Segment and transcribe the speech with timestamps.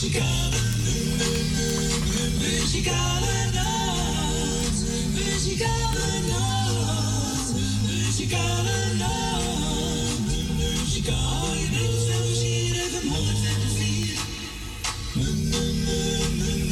[0.00, 0.56] Muzikale,
[2.38, 4.78] muzikale nacht.
[5.14, 7.54] Muzikale nacht.
[7.86, 10.28] Muzikale nacht.
[10.56, 11.68] Muzikale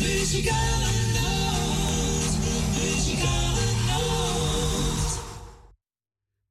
[0.02, 2.38] Muzikale nacht.
[2.78, 5.18] Muzikale nacht.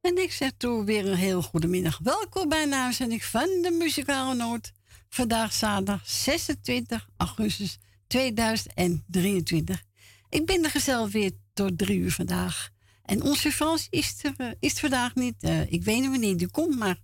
[0.02, 2.00] En ik zeg toe weer een heel goedemiddag.
[2.04, 4.75] Welkom bij de uitzending van de Muzikale Noot.
[5.16, 7.78] Vandaag zaterdag 26 augustus
[8.08, 9.84] 2023.
[10.30, 12.70] Ik ben er gezellig weer tot drie uur vandaag.
[13.04, 15.36] En onze Frans is er, eh, is vandaag niet.
[15.40, 17.00] Eh, ik weet niet wanneer die komt, maar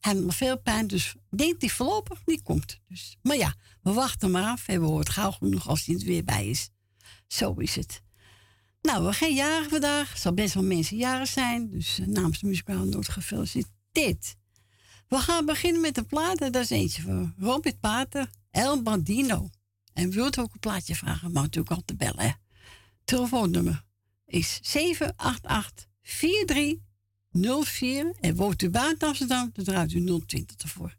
[0.00, 0.86] hij heeft nog veel pijn.
[0.86, 2.80] Dus ik denk hij voorlopig niet komt.
[2.88, 4.68] Dus, maar ja, we wachten maar af.
[4.68, 6.70] En we horen gauw genoeg als hij er weer bij is.
[7.26, 8.02] Zo is het.
[8.82, 10.12] Nou, we geen jaren vandaag.
[10.12, 11.70] Er zal best wel mensen jaren zijn.
[11.70, 14.36] Dus eh, namens de muzikale noot gefeliciteerd.
[15.08, 16.40] We gaan beginnen met een plaat.
[16.40, 19.50] en Dat is eentje van Robert Pater, El Bandino.
[19.92, 22.40] En wilt ook een plaatje vragen, mag natuurlijk altijd bellen.
[23.04, 23.84] Telefoonnummer
[24.26, 25.00] is 788-4304.
[28.20, 30.96] En woont u buiten Amsterdam, dan draait u 020 ervoor.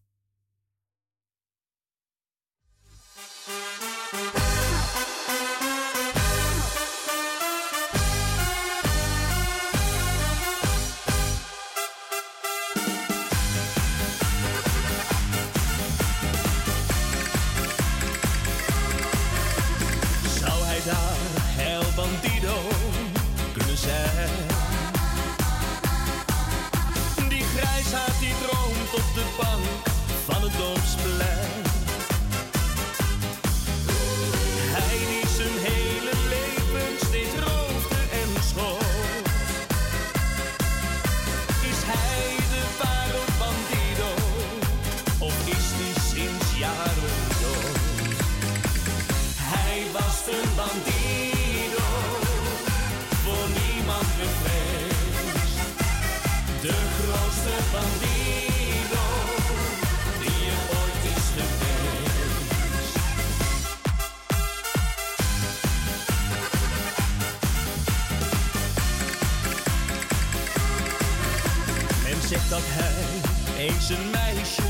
[73.89, 74.61] Een meisje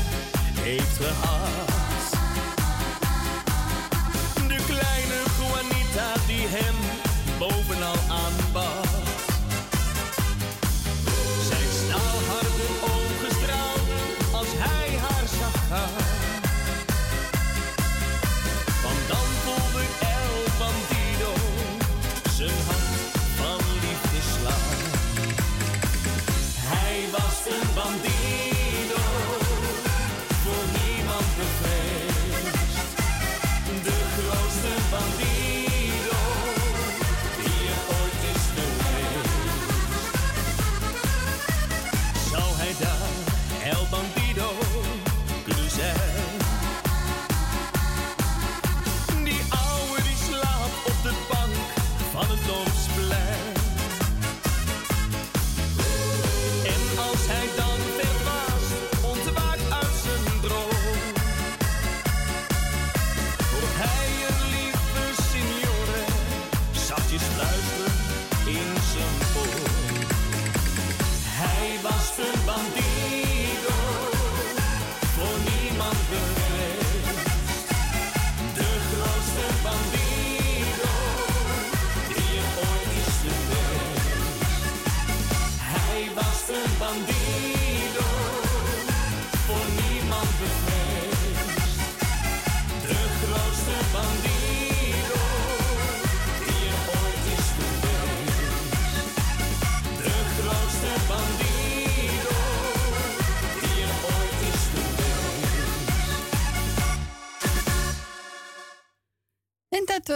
[0.60, 1.59] heeft gehad.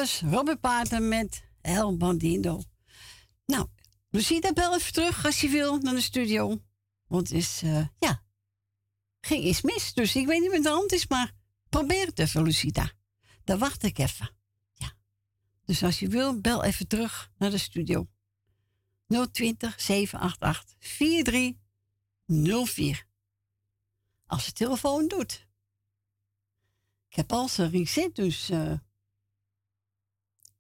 [0.04, 0.60] Was Robert
[1.00, 2.62] met El Bandino.
[3.46, 3.68] Nou,
[4.10, 6.62] Lucida, bel even terug als je wil naar de studio.
[7.06, 8.22] Want het is, eh, ja,
[9.20, 9.92] ging iets mis.
[9.92, 11.32] Dus ik weet niet wat de hand is, maar
[11.68, 12.92] probeer het even, Lucida.
[13.44, 14.36] Dan wacht ik even.
[14.72, 14.92] Ja.
[15.64, 18.08] Dus als je wil, bel even terug naar de studio.
[19.32, 23.06] 020 788 4304.
[24.26, 25.46] Als de telefoon doet.
[27.08, 28.50] Ik heb al zijn reset, dus.
[28.50, 28.72] eh,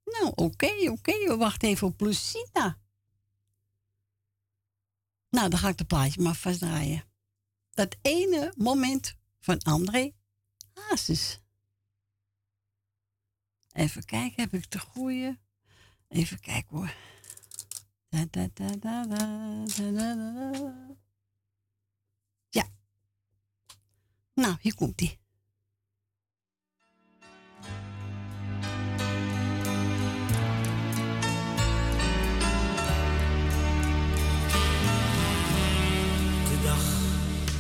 [0.04, 0.90] nou, oké, oké.
[0.90, 1.26] Okay.
[1.26, 2.78] We wachten even op Lucina.
[5.30, 7.04] Nou, dan ga ik de plaatje maar vastdraaien.
[7.70, 10.12] Dat ene moment van André
[10.74, 11.40] Hazes.
[13.72, 15.38] Even kijken, heb ik de goede?
[16.08, 16.94] Even kijken hoor.
[18.08, 18.48] Da, da,
[18.78, 19.04] da,
[22.48, 22.68] ja.
[24.34, 25.18] Nou, hier komt hij.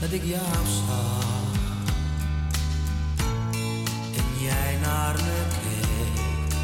[0.04, 1.24] Dat ik jou zag.
[4.16, 6.54] En jij naar me keek,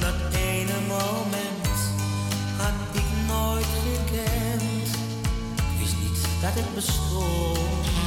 [0.00, 1.78] dat ene moment
[2.56, 4.88] had ik nooit gekend,
[5.78, 7.99] wist niet dat het bestond.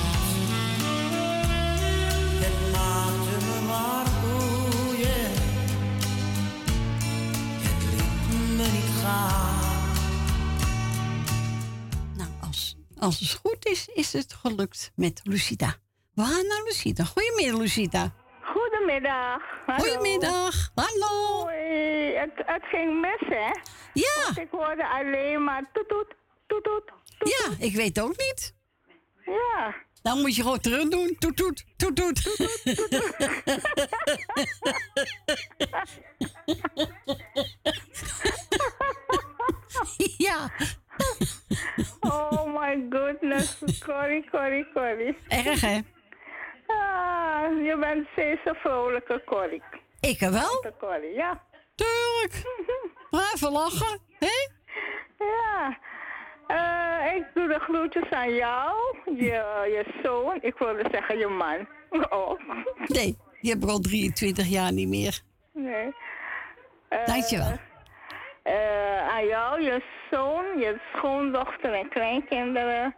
[13.04, 15.76] Als, het goed is, is het gelukt met Lucita.
[16.14, 17.04] We gaan naar Lucita.
[17.04, 18.14] Goedemiddag, Lucita.
[18.42, 19.42] Goedemiddag.
[19.66, 19.84] Hallo.
[19.84, 20.72] Goedemiddag.
[20.76, 21.42] Hallo.
[21.42, 22.16] Hoi.
[22.16, 23.52] Het, het ging mis, hè?
[23.94, 26.16] Ja, Ik hoorde alleen maar toet toet,
[26.48, 27.30] toet toet, toet.
[27.30, 28.56] ja, ik weet ook niet.
[29.26, 29.76] Ja.
[30.02, 31.16] Dan moet je gewoon terug doen.
[31.20, 32.22] Toet, toet, toet, toet.
[40.28, 40.52] ja,
[42.00, 43.58] Oh my goodness.
[43.86, 45.18] Corrie, Corrie, Corrie.
[45.28, 45.80] erg hè?
[46.68, 49.62] Ah, je bent steeds een vrolijke Corrie.
[50.00, 50.66] Ik wel.
[50.80, 51.42] Corrie, ja.
[51.76, 52.42] Tuurlijk.
[53.12, 54.48] Maar even lachen, hè?
[55.18, 55.78] Ja.
[56.48, 60.38] Eh, ik doe de groetjes aan jou, je, je zoon.
[60.42, 61.68] Ik wilde zeggen je man.
[62.10, 62.40] Oh.
[62.88, 65.20] Nee, die heb ik al 23 jaar niet meer.
[65.54, 65.94] Nee.
[66.90, 67.58] Eh, Dankjewel.
[68.44, 69.82] Eh, aan jou, je
[70.12, 72.96] zoon, je schoondochter en kleinkinderen.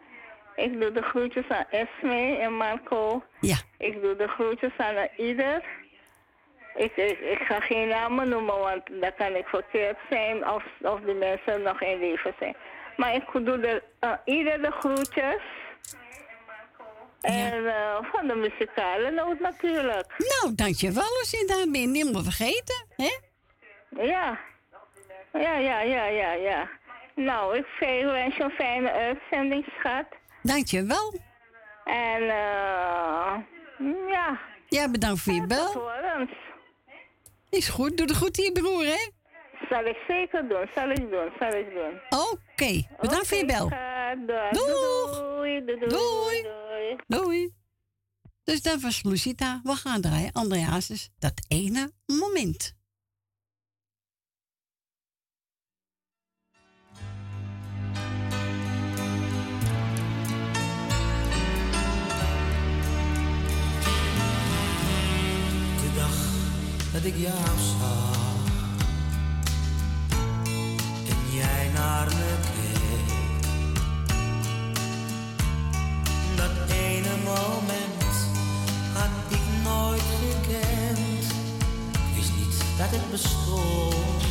[0.56, 3.24] Ik doe de groetjes aan Esme en Marco.
[3.40, 5.64] Ja, Ik doe de groetjes aan ieder.
[6.76, 11.00] Ik, ik, ik ga geen namen noemen, want dan kan ik verkeerd zijn of, of
[11.00, 12.56] die mensen nog in leven zijn.
[12.98, 15.42] Maar ik doe de, eh, ieder de groetjes.
[17.22, 20.14] En eh, van de muzikale noot natuurlijk.
[20.18, 21.04] nou, dankjewel.
[21.72, 23.18] Ben je niet meer vergeten, hè?
[24.04, 24.40] Ja.
[25.40, 26.70] Ja, ja, ja, ja, ja.
[27.16, 30.06] Nou, ik wens je een fijne uitzending, schat.
[30.42, 31.14] Dankjewel.
[31.84, 33.36] En eh
[34.10, 34.40] ja,
[34.70, 35.92] Ja, bedankt voor je bel.
[37.50, 39.10] Is goed, doe de goed je broer, hè?
[39.70, 42.00] Zal ik zeker doen, zal ik doen, zal ik doen.
[42.10, 43.70] Oké, bedankt voor je bel.
[44.52, 45.66] doei.
[45.66, 47.54] Doei, doei, doei.
[48.44, 49.60] Dus dat was Lucita.
[49.64, 50.32] We gaan draaien.
[50.32, 52.75] André Hazes, dat ene moment.
[67.06, 68.36] Ik jou zag
[71.10, 73.48] en jij naar me keek,
[76.36, 78.16] dat ene moment
[78.94, 81.26] had ik nooit gekend,
[82.16, 84.24] wist niet dat het bestond.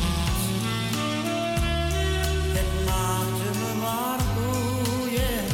[2.57, 5.45] Het maakte me maar boeien,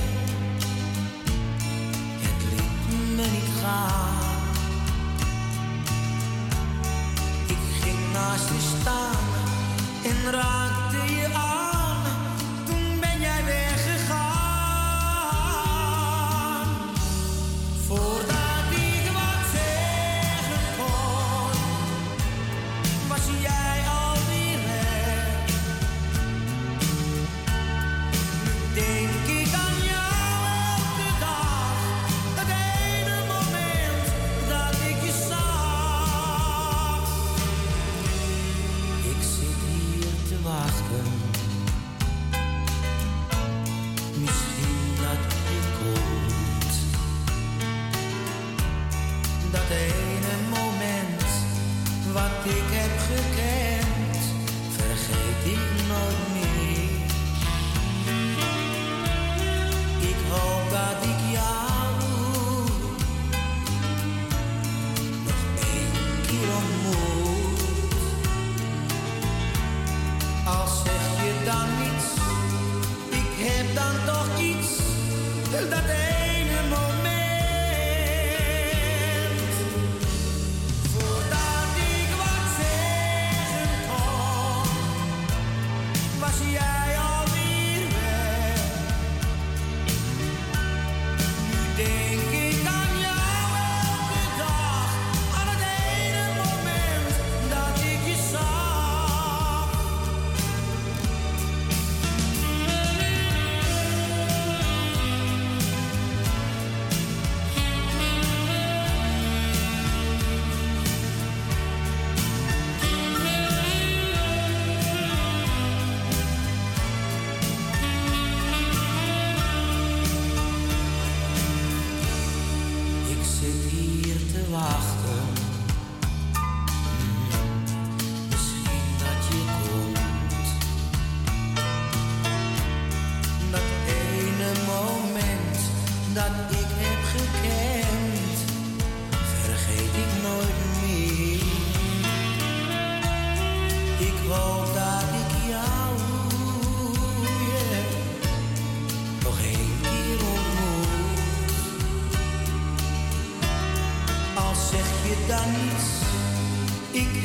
[2.22, 4.11] het liet me niet gaan.
[8.22, 9.26] Naast je staan.
[10.04, 10.81] En raakte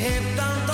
[0.07, 0.66] ik heb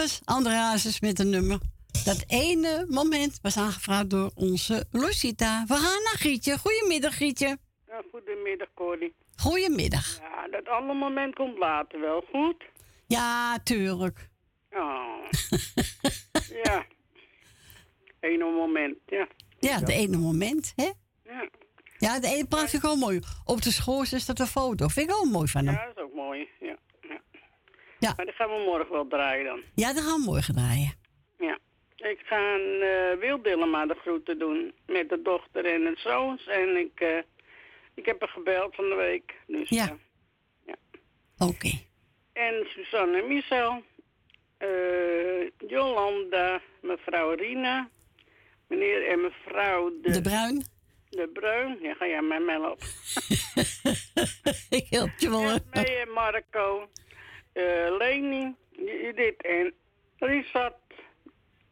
[0.00, 1.58] Dat was André Hazes met een nummer.
[2.04, 5.64] Dat ene moment was aangevraagd door onze Lucita.
[5.66, 6.58] We gaan naar Gietje.
[6.58, 7.58] Goedemiddag, Gietje.
[7.86, 9.14] Ja, goedemiddag, Corrie.
[9.36, 10.18] Goedemiddag.
[10.18, 12.64] Ja, dat andere moment komt later wel, goed?
[13.06, 14.30] Ja, tuurlijk.
[14.70, 15.24] Oh.
[16.64, 16.86] ja.
[18.20, 19.28] Ene moment, ja.
[19.58, 20.90] Ja, het ene moment, hè?
[21.24, 21.48] Ja,
[21.98, 23.20] Ja, de ene vind ik ook mooi.
[23.44, 24.88] Op de schoorsteen staat een foto.
[24.88, 25.74] Vind ik ook mooi van hem.
[25.74, 26.48] ja dat is ook mooi.
[26.60, 26.76] Ja.
[28.00, 28.08] Ja.
[28.08, 28.12] Ja.
[28.16, 29.60] Maar die gaan we morgen wel draaien dan.
[29.74, 30.92] Ja, dat gaan we morgen draaien.
[31.38, 31.58] Ja.
[31.96, 32.82] Ik ga een
[33.22, 36.46] uh, Dillema de groeten doen met de dochter en het zoons.
[36.46, 37.18] En ik, eh,
[37.94, 39.34] ik heb haar gebeld van de week.
[39.46, 39.96] Dus, Ja.
[40.66, 40.74] eh,
[41.48, 41.70] Oké.
[42.32, 43.82] En Suzanne en Michel.
[44.58, 47.88] eh, Jolanda, mevrouw Rina.
[48.68, 50.64] Meneer en mevrouw de, De Bruin.
[51.08, 51.78] de Bruin.
[51.82, 52.78] Ja, ga jij mij op.
[54.80, 55.58] ik help je wel.
[55.70, 56.88] en Marco.
[57.60, 59.72] Eh Leni, Judith en
[60.18, 60.74] Richard.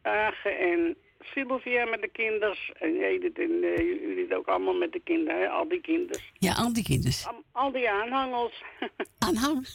[0.01, 2.71] Age en Sylvia met de kinders.
[2.79, 5.49] En Edith en eh, jullie ook allemaal met de kinderen, hè?
[5.49, 6.31] al die kinders.
[6.33, 7.27] Ja, al die kinders.
[7.27, 8.63] Al, al die aanhangels.
[9.27, 9.67] Aanhang.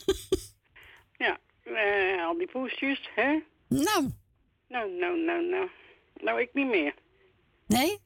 [1.24, 3.38] ja, eh, al die poesjes, hè?
[3.68, 4.08] Nou,
[4.68, 5.68] Nou, nou, nou, nou.
[6.22, 6.94] Nou, ik niet meer.
[7.66, 7.98] nee?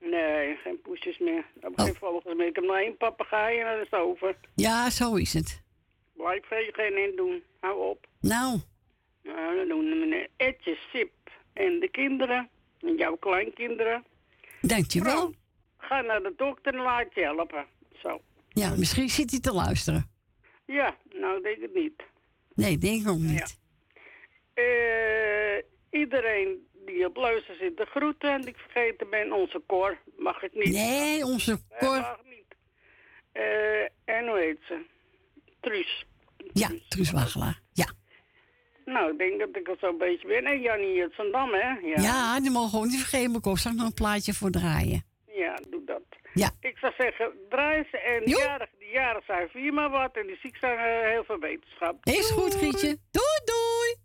[0.00, 1.38] Nee, geen poesjes meer.
[1.38, 1.84] Ik heb Oh.
[1.84, 2.46] geen vogels meer.
[2.46, 4.36] Ik heb nog één papegaai en dat is over.
[4.54, 5.62] Ja, zo is het.
[6.16, 7.42] Blijf vegen en doen.
[7.60, 8.06] Hou op.
[8.20, 8.58] Nou,
[9.22, 11.12] Nou, dan doen we meneer Etje, Sip
[11.52, 12.48] en de kinderen.
[12.80, 14.04] En jouw kleinkinderen.
[14.60, 15.12] dankjewel.
[15.14, 15.32] Vrouw,
[15.78, 17.66] Ga naar de dokter en laat je helpen.
[18.02, 18.20] Zo.
[18.48, 20.10] Ja, misschien zit hij te luisteren.
[20.66, 22.02] Ja, nou denk ik niet.
[22.54, 23.58] Nee, denk ik ook niet.
[24.54, 25.56] Eh,
[25.90, 28.30] iedereen die op luister zit, de groeten.
[28.32, 30.72] En ik vergeten ben, onze koor mag ik niet.
[30.72, 32.00] Nee, onze Nee, kor.
[32.00, 32.54] mag niet.
[33.32, 34.84] Eh, en hoe heet ze?
[35.66, 36.06] Truus.
[36.52, 37.60] Ja, Truus Wagelaar.
[37.72, 37.86] Ja.
[38.84, 40.44] Nou, ik denk dat ik er zo'n beetje ben.
[40.44, 41.68] En Jannie uit Zandam, hè?
[41.68, 42.00] Ja.
[42.02, 43.30] ja, die mogen we ook niet vergeten.
[43.30, 45.04] Maar ik ook nog een plaatje voor draaien.
[45.26, 46.02] Ja, doe dat.
[46.34, 46.50] Ja.
[46.60, 50.16] Ik zou zeggen, draai ze en die jaren, die jaren zijn vier maar wat.
[50.16, 52.06] En die ziek zijn eh, heel veel wetenschap.
[52.06, 52.54] Is goed.
[52.54, 52.98] Gietje.
[53.10, 53.96] Doei, doei.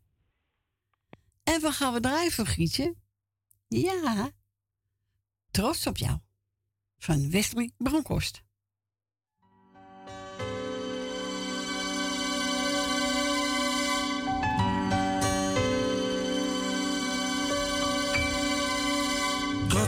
[1.44, 2.96] En wat gaan we draaien voor Gietje?
[3.68, 4.30] Ja.
[5.52, 6.18] Trots op jou.
[6.98, 8.44] Van Wesley Bronkhorst.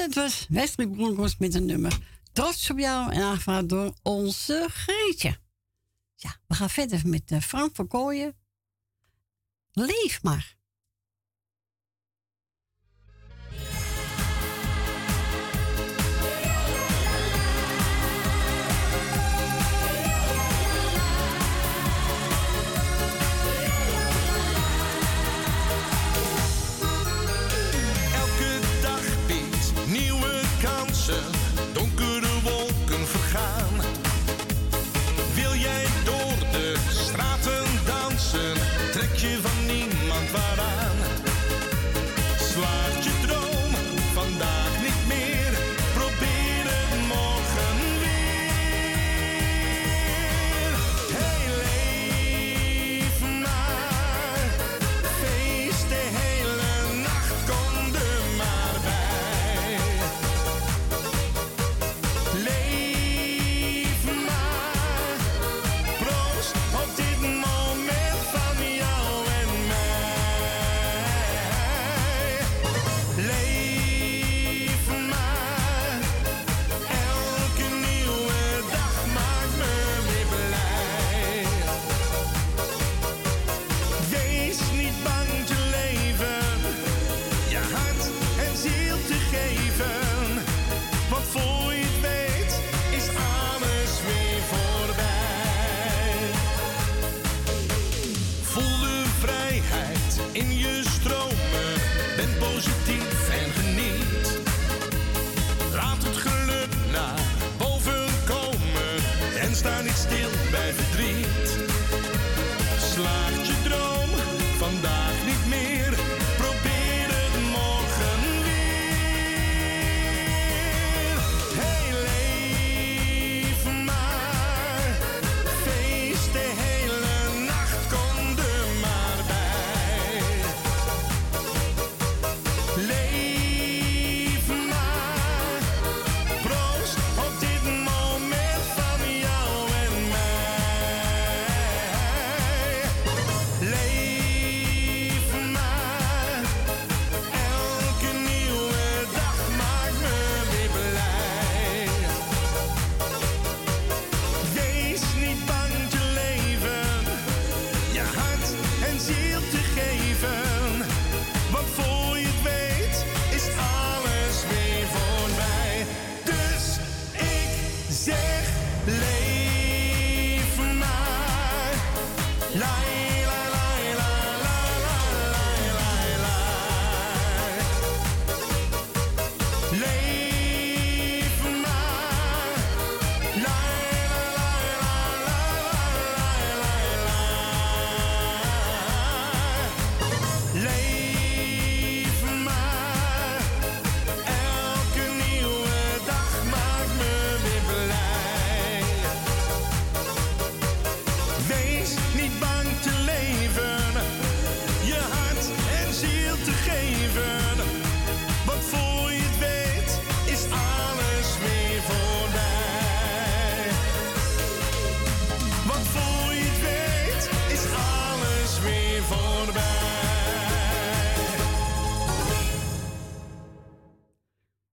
[0.00, 1.98] dat was Wesley Bronkhorst met een nummer
[2.32, 5.38] Trots op jou en aangevraagd door onze Greetje.
[6.14, 8.36] Ja, we gaan verder met eh, Frank van Kooijen.
[9.72, 10.56] Leef maar.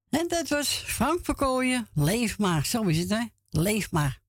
[0.10, 2.66] En dat was Frank Verkooyen, Leef maar.
[2.66, 3.26] Zo is het, hè?
[3.50, 4.22] Leef maar.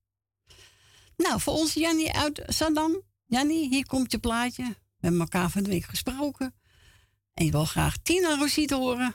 [1.16, 3.02] Nou, voor ons Jannie uit Saddam.
[3.26, 4.64] Jannie, hier komt je plaatje.
[4.64, 6.54] We hebben elkaar van de week gesproken.
[7.34, 9.14] En je wil graag Tina Rosiet horen.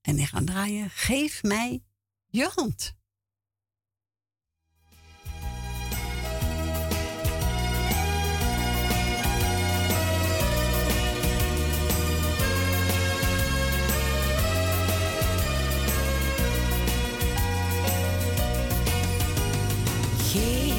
[0.00, 0.90] En die gaan draaien.
[0.90, 1.82] Geef mij
[2.26, 2.97] je hand.
[20.38, 20.77] key.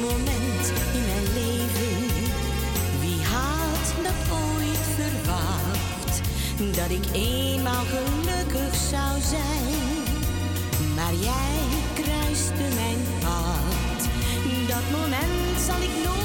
[0.00, 0.64] moment
[0.96, 1.96] in mijn leven.
[3.00, 6.20] Wie had dat ooit verwacht?
[6.76, 9.74] Dat ik eenmaal gelukkig zou zijn.
[10.94, 11.58] Maar jij
[11.94, 14.00] kruiste mijn pad.
[14.68, 16.23] Dat moment zal ik nooit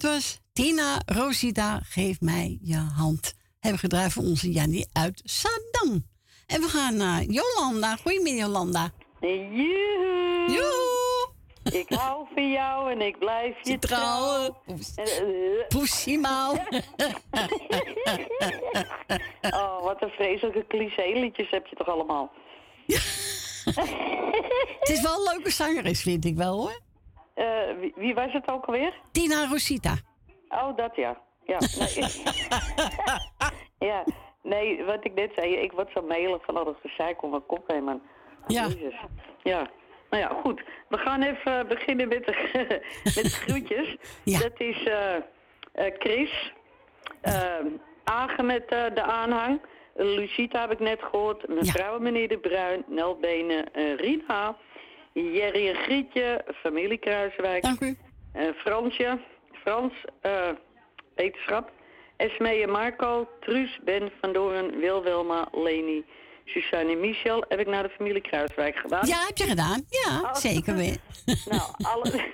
[0.00, 3.34] dat was Tina Rosita, geef mij je hand.
[3.58, 6.06] Hebben gedraaid voor onze Jannie uit Saddam.
[6.46, 7.96] En we gaan naar Jolanda.
[7.96, 8.90] Goedemiddag, Jolanda.
[9.20, 10.44] Joehoe.
[10.46, 10.98] Joehoe.
[11.62, 14.56] Ik hou van jou en ik blijf je trouwen.
[15.68, 16.66] trouwen.
[19.50, 22.32] Oh, wat een vreselijke cliché-liedjes heb je toch allemaal.
[24.80, 26.80] Het is wel een leuke zangeres, vind ik wel hoor.
[27.40, 28.94] Eh, wie, wie was het ook alweer?
[29.12, 29.94] Tina Rosita.
[30.48, 31.20] Oh, dat ja.
[31.44, 32.22] Ja, nee.
[33.90, 34.04] ja,
[34.42, 37.46] nee, wat ik net zei, ik word zo melig van al dat gezeik om mijn
[37.46, 38.02] kop heen, man.
[38.46, 38.66] Ja.
[38.66, 38.94] Jezus.
[39.42, 39.70] Ja.
[40.10, 40.62] Nou ja, goed.
[40.88, 42.34] We gaan even beginnen met de,
[43.16, 43.96] met de groetjes.
[44.24, 44.38] Ja.
[44.38, 45.16] Dat is eh,
[45.72, 46.52] eh, Chris.
[48.04, 49.60] Agen met de aanhang.
[49.94, 51.48] Lucita heb ik net gehoord.
[51.48, 52.84] Mevrouw en meneer De Bruin.
[52.86, 53.68] Nelbenen.
[53.96, 54.56] Rina.
[55.12, 56.44] Jerry en Grietje.
[56.54, 57.62] Familie Kruiswijk.
[57.62, 57.96] Dank u.
[58.32, 59.18] Eh, Fransje,
[59.52, 60.48] Frans, eh,
[61.14, 61.70] wetenschap.
[62.16, 66.04] Esmee en Marco, Truus, Ben van Doorn, Wil, Wilma, Leni,
[66.44, 67.44] Suzanne en Michel.
[67.48, 69.06] Heb ik naar de familie Kruiswijk gedaan.
[69.06, 69.84] Ja, heb je gedaan?
[69.88, 70.34] Ja, Oh.
[70.34, 70.96] zeker weer.
[71.50, 72.24] Nou, alle,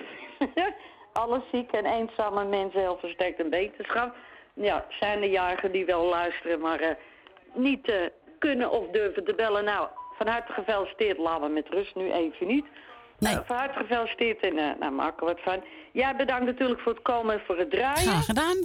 [1.23, 4.15] alle zieke en eenzame mensen heel versterkt en wetenschap.
[4.53, 6.95] Ja, zijn de jarigen die wel luisteren, maar eh,
[7.53, 7.93] niet
[8.39, 9.63] kunnen of durven te bellen.
[9.63, 9.87] Nou,
[10.17, 11.17] van harte gefeliciteerd.
[11.17, 12.65] Laten we met rust nu even niet.
[13.19, 13.33] Nee.
[13.33, 15.63] Eh, van harte gefeliciteerd en uh, nou, maak er wat van.
[15.93, 18.09] Jij bedankt natuurlijk voor het komen en voor het draaien.
[18.09, 18.57] Graag gedaan.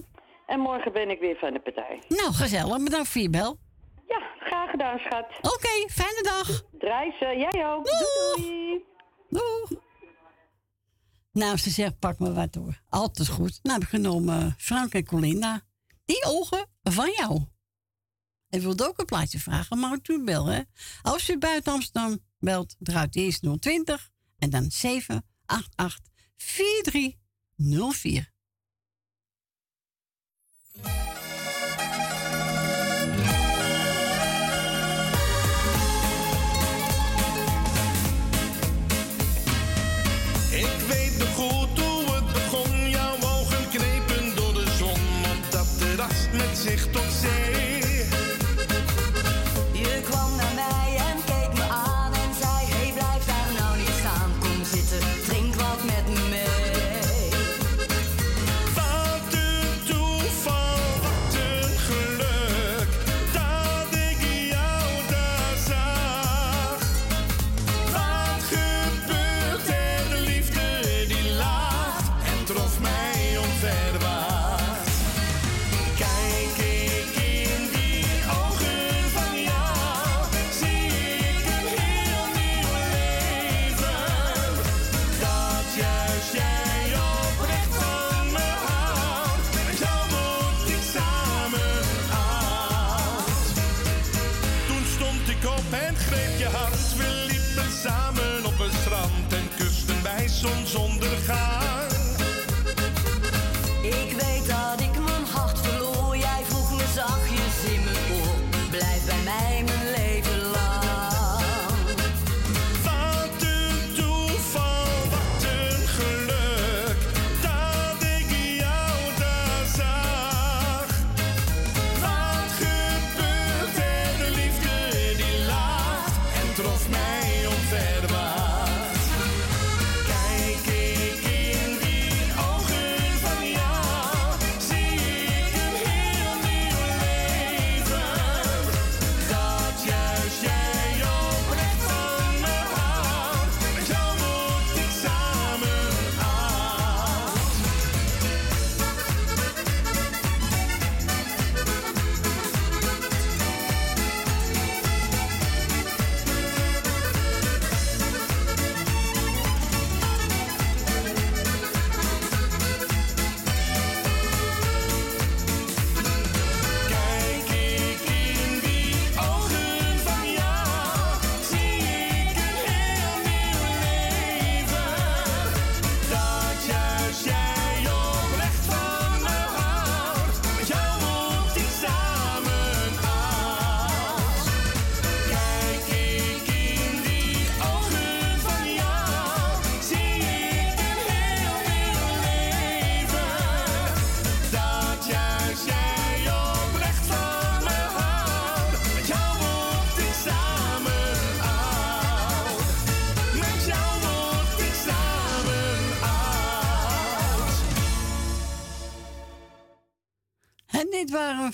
[0.47, 2.03] En morgen ben ik weer van de partij.
[2.09, 2.83] Nou, gezellig.
[2.85, 3.59] Bedankt voor je bel.
[4.09, 5.27] Ja, graag gedaan, schat.
[5.41, 6.63] Oké, fijne dag.
[6.79, 7.85] Draai ze, jij ook.
[7.85, 8.85] Doei, doei.
[9.29, 9.81] Doeg.
[11.33, 12.81] Nou, ze zegt, pak me wat door.
[12.89, 13.59] Altijd goed.
[13.63, 15.61] Nou heb ik genomen Frank en Colinda.
[16.05, 17.41] Die ogen van jou.
[18.53, 20.55] En wilde ook een plaatje vragen, maar ook u bellen.
[20.55, 20.63] hè?
[21.03, 28.31] Als u buiten Amsterdam belt, draait eerst 020 en dan 788 4304.
[40.51, 42.91] Ik weet nog goed hoe het begon.
[42.91, 44.91] Jouw ogen knepen door de zon
[45.25, 47.62] op dat terras met zicht op zee.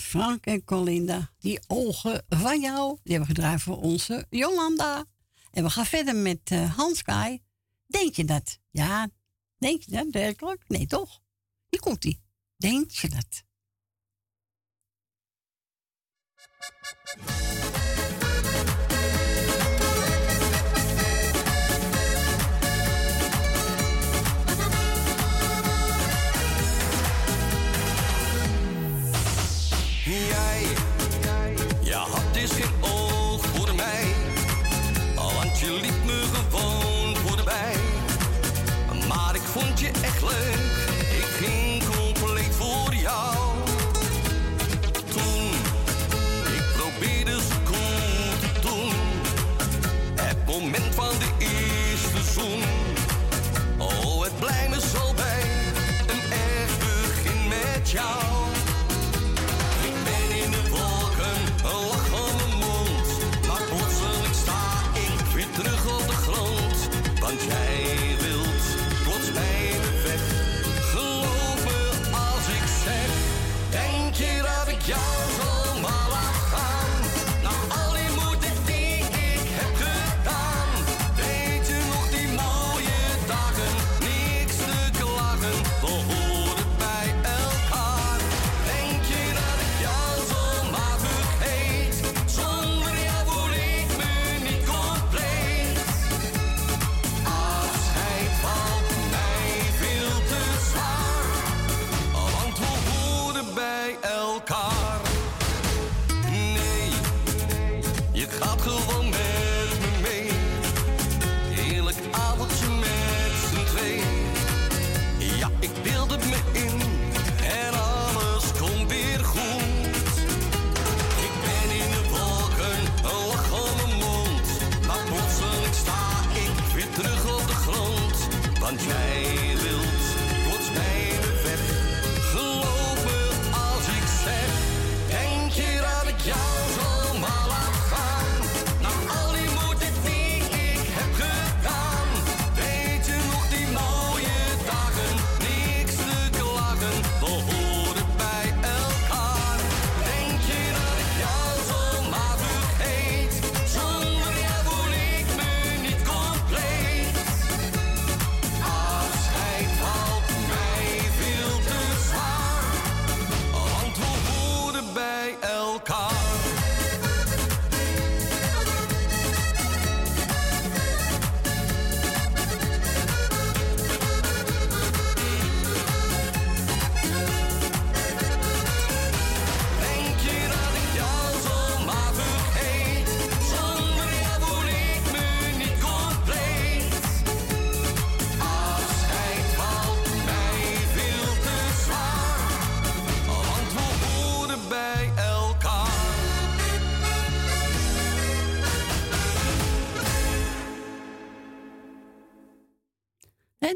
[0.08, 1.32] Frank en Colinda.
[1.38, 5.04] Die ogen van jou, die hebben gedraaid voor onze Jolanda.
[5.50, 7.42] En we gaan verder met uh, Hans Kai.
[7.86, 8.58] Denk je dat?
[8.70, 9.08] Ja,
[9.56, 10.64] denk je dat werkelijk?
[10.68, 11.20] Nee, toch?
[11.68, 12.20] Hier komt hij.
[12.56, 13.46] Denk je dat?
[30.08, 30.87] Jij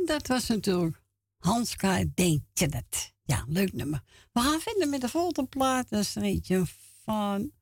[0.04, 1.02] Dat was natuurlijk
[1.38, 1.82] Hans K.
[2.14, 2.82] Deentje.
[3.22, 4.02] Ja, leuk nummer.
[4.32, 5.88] We gaan vinden met de volgende plaat.
[5.88, 6.66] Dat is een
[7.04, 7.52] van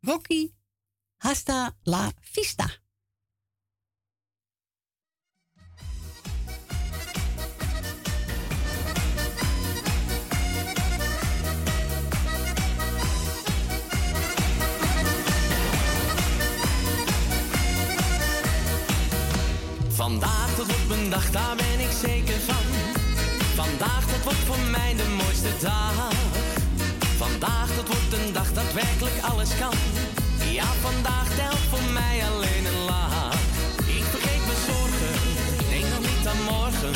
[0.00, 0.52] Rocky
[1.16, 2.83] Hasta la Vista.
[19.94, 22.64] Vandaag tot wordt mijn dag, daar ben ik zeker van.
[23.54, 25.94] Vandaag dat wordt voor mij de mooiste dag.
[27.16, 29.76] Vandaag dat wordt een dag dat werkelijk alles kan.
[30.58, 33.34] Ja, vandaag telt voor mij alleen een laag.
[33.98, 35.14] Ik vergeet mijn zorgen,
[35.72, 36.94] denk nog niet aan morgen.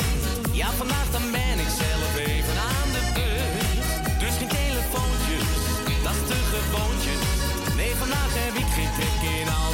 [0.61, 4.19] Ja, vandaag dan ben ik zelf even aan de beurt.
[4.21, 5.47] Dus geen telefoontjes,
[6.05, 7.21] dat is te gewoontjes.
[7.79, 9.68] Nee, vandaag heb ik geen trek in al.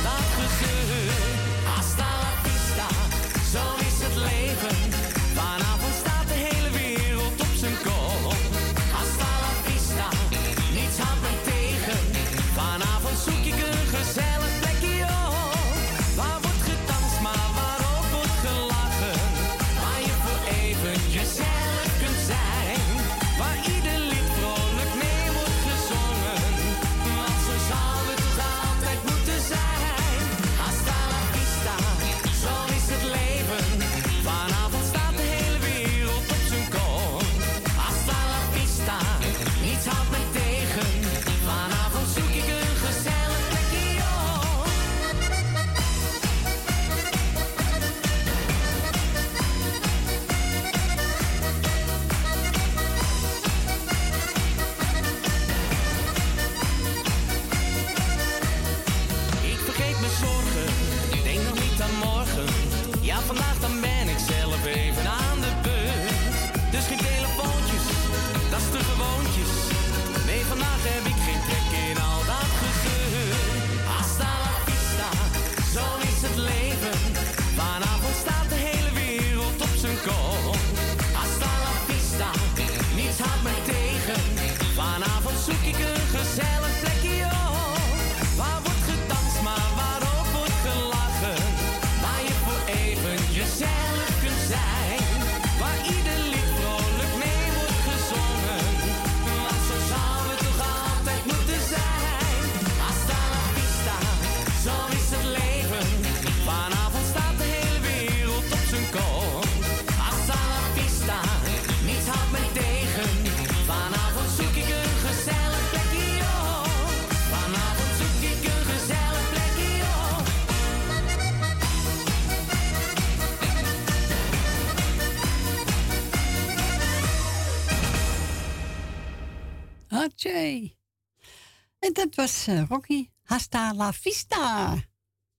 [131.80, 133.10] En dat was eh, Rocky.
[133.24, 134.76] Hasta la vista.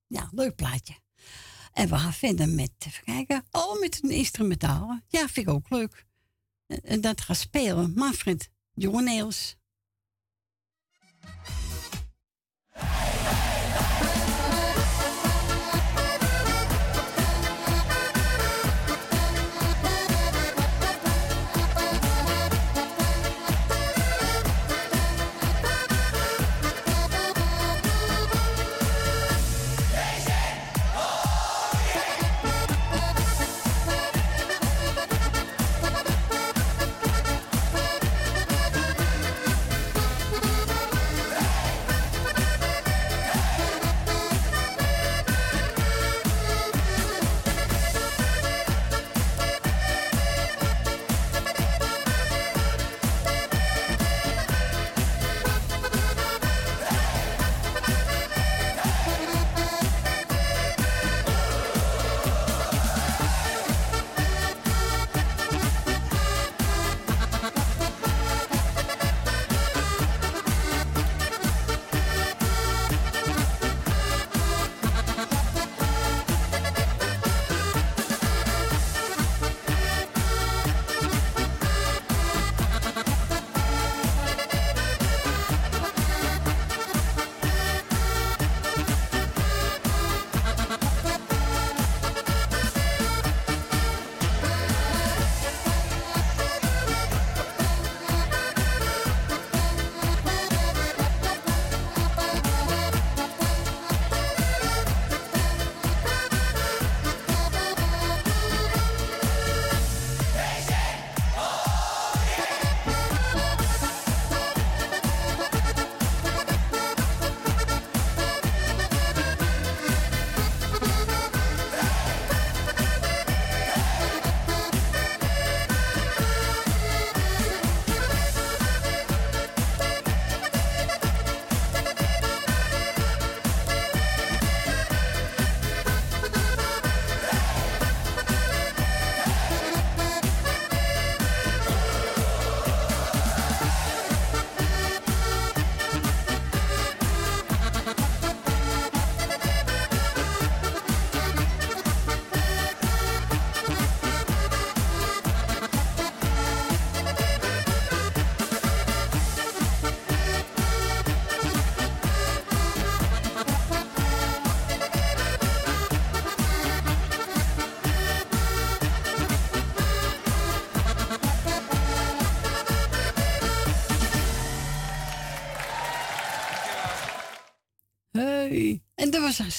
[0.07, 0.95] Ja, leuk plaatje.
[1.73, 3.45] En we gaan verder met, even kijken.
[3.51, 5.01] Oh, met een instrumentaal.
[5.09, 6.07] Ja, vind ik ook leuk.
[6.67, 9.57] En, dat gaat spelen Manfred Joneels.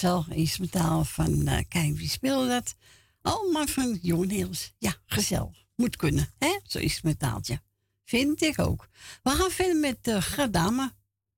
[0.02, 2.76] En dat was een gezellig instrumentaal van, eh, kijk wie speelde dat?
[3.22, 4.54] Oh, maar van Jon.
[4.78, 5.66] Ja, gezellig.
[5.76, 6.60] Moet kunnen, hè?
[6.64, 7.62] Zo'n instrumentaaltje.
[8.06, 8.88] Vind ik ook.
[9.24, 10.92] We gaan verder met uh, Gadame.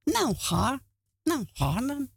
[0.04, 0.82] Nou, ga.
[1.24, 2.10] Nou, ga dan.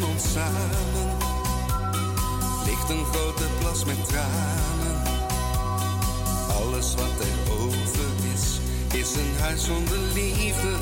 [0.00, 1.08] Van ons samen
[2.64, 5.02] ligt een grote plas met tranen.
[6.60, 8.60] Alles wat er over is,
[9.00, 10.74] is een huis zonder liefde.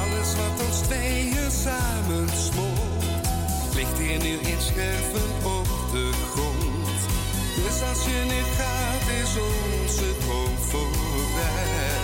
[0.00, 3.26] Alles wat ons tweeën samen smolt,
[3.74, 6.98] ligt hier nu in scherven op de grond.
[7.56, 12.03] Dus als je nu gaat, is onze droom voorbij.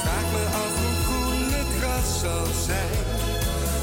[0.00, 3.04] Vraag me af hoe groen het gras zal zijn.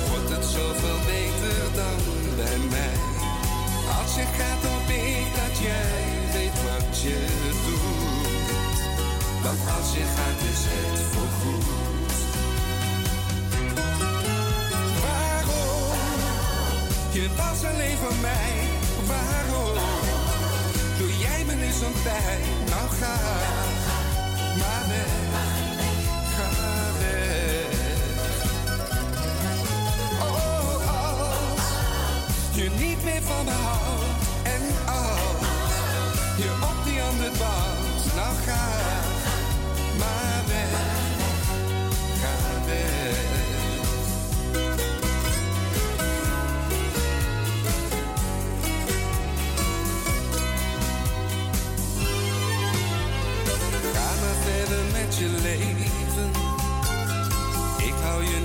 [0.10, 1.99] Wordt het zoveel beter dan
[2.36, 2.97] bij mij?
[3.99, 5.97] Als je gaat, hoop ik dat jij
[6.34, 7.18] weet wat je
[7.66, 8.80] doet.
[9.43, 12.18] Want als je gaat, is het voorgoed.
[15.03, 15.97] Waarom?
[17.12, 18.53] Je was alleen voor mij.
[19.07, 19.78] Waarom?
[20.97, 22.41] Doe jij me nu zo'n pijn?
[22.70, 23.16] Nou ga
[24.60, 25.29] maar weg.
[30.22, 31.57] Oh, oh.
[32.53, 35.47] Je niet meer van me houdt en als
[36.38, 37.78] je op die andere baan,
[38.16, 38.68] nou ga
[39.97, 40.70] maar weg,
[42.22, 43.38] ga weg.
[53.93, 55.89] Ga verder met je leven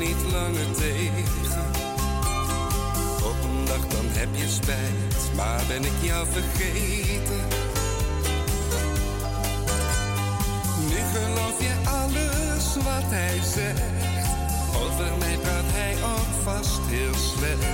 [0.04, 0.32] weg.
[0.32, 1.24] lange tegen.
[3.24, 7.44] Op een dag dan heb je spijt, maar ben ik jou vergeten.
[10.88, 13.82] Nu geloof je alles wat hij zegt.
[14.82, 17.64] Over mij praat hij ook vast heel slecht.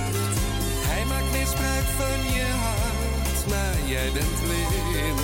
[0.87, 5.19] Hij maakt misbruik van je hart, maar jij bent blind.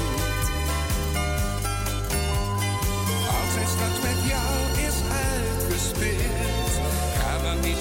[3.37, 4.53] Als hij straks met jou
[4.87, 6.66] is uitgespeeld,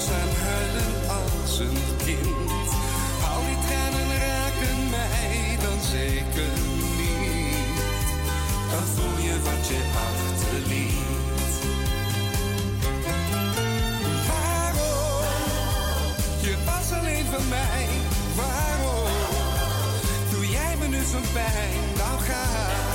[0.01, 2.67] staan huilen als een kind.
[3.29, 6.51] Al die tranen raken mij dan zeker
[6.99, 7.77] niet.
[8.71, 11.53] Dan voel je wat je achterliet.
[14.27, 15.23] Waarom?
[16.41, 17.87] Je was alleen van mij.
[18.35, 19.11] Waarom?
[20.31, 21.79] Doe jij me nu zo'n pijn?
[21.97, 22.86] Nou ga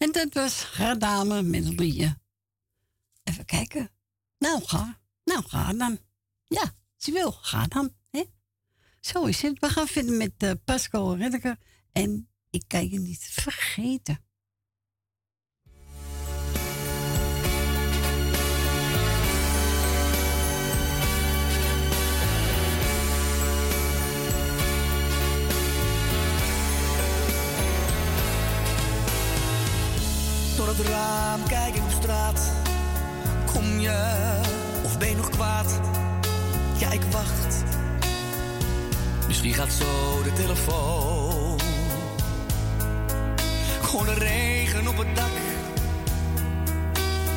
[0.00, 2.18] En dat was Gardame met liedje.
[3.24, 3.90] Even kijken.
[4.38, 5.00] Nou, ga.
[5.24, 5.98] Nou, ga dan.
[6.46, 7.32] Ja, ze wil.
[7.32, 7.94] Ga dan.
[8.10, 8.24] Hè?
[9.00, 9.58] Zo is het.
[9.58, 11.16] We gaan verder met uh, Pascal.
[11.92, 14.18] En ik kan je niet vergeten.
[30.56, 32.52] Door het raam kijk ik op straat.
[33.52, 34.30] Kom je
[34.84, 35.80] of ben je nog kwaad?
[36.78, 37.64] Ja, ik wacht.
[39.26, 41.29] Misschien gaat zo de telefoon.
[43.90, 45.30] De regen op het dak.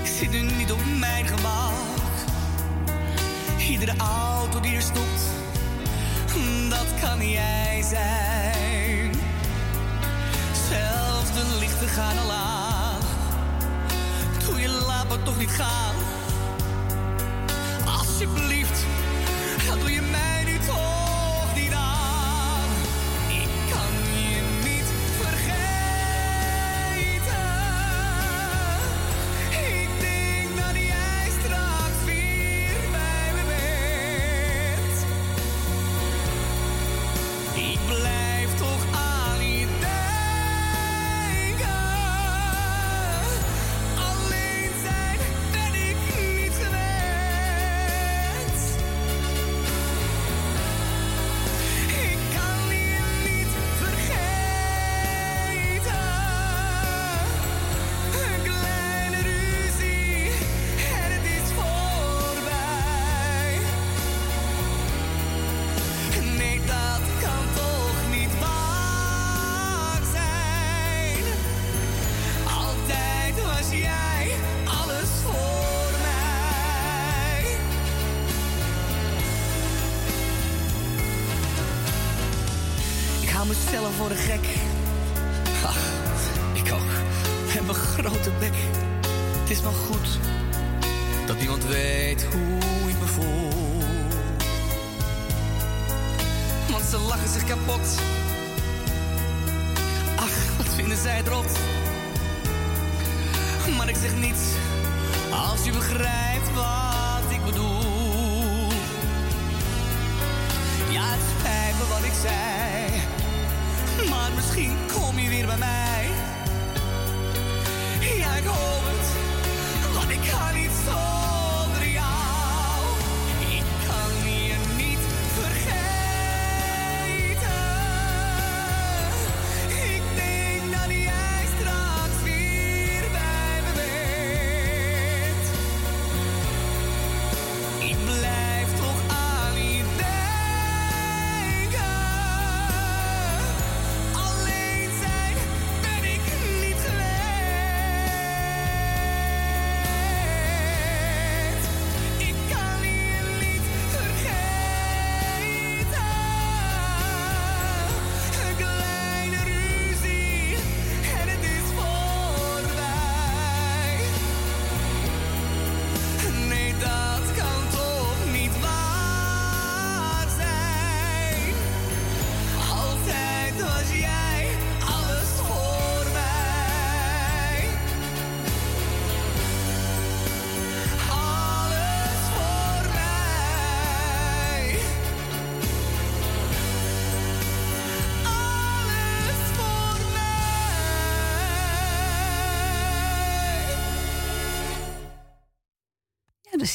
[0.03, 2.11] Ik zit nu niet op mijn gemak.
[3.69, 5.23] Iedere auto die er stopt,
[6.69, 9.11] dat kan jij zijn.
[10.69, 13.01] Zelfs de lichten gaan al aan.
[14.45, 15.95] Doe je laat toch niet gaan.
[17.97, 18.85] Alsjeblieft,
[19.67, 20.42] dan doe je mij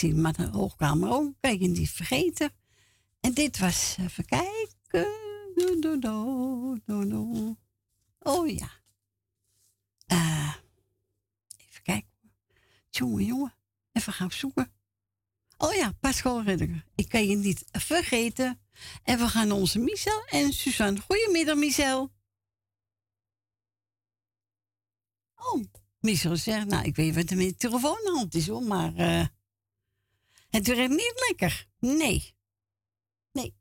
[0.03, 1.33] maar de hoogkamer ook.
[1.41, 2.53] Kan je niet vergeten.
[3.21, 5.07] En dit was, even kijken.
[8.19, 8.71] Oh ja.
[10.07, 10.55] Eh,
[11.57, 12.11] even kijken.
[12.91, 13.55] Jongen, jongen.
[13.93, 14.73] Even gaan zoeken.
[15.57, 16.85] Oh ja, Pascal Ridder.
[16.95, 18.61] Ik kan je niet vergeten.
[19.03, 21.01] En we gaan onze Michel en Suzanne.
[21.01, 22.11] Goedemiddag, Michel.
[25.37, 25.65] Oh,
[26.01, 28.63] Michel zegt, nou, ik weet wat er met de telefoon aan de hand is hoor,
[28.63, 29.27] maar eh,
[30.51, 31.67] het werkt niet lekker.
[31.79, 32.35] Nee.
[33.33, 33.55] Nee.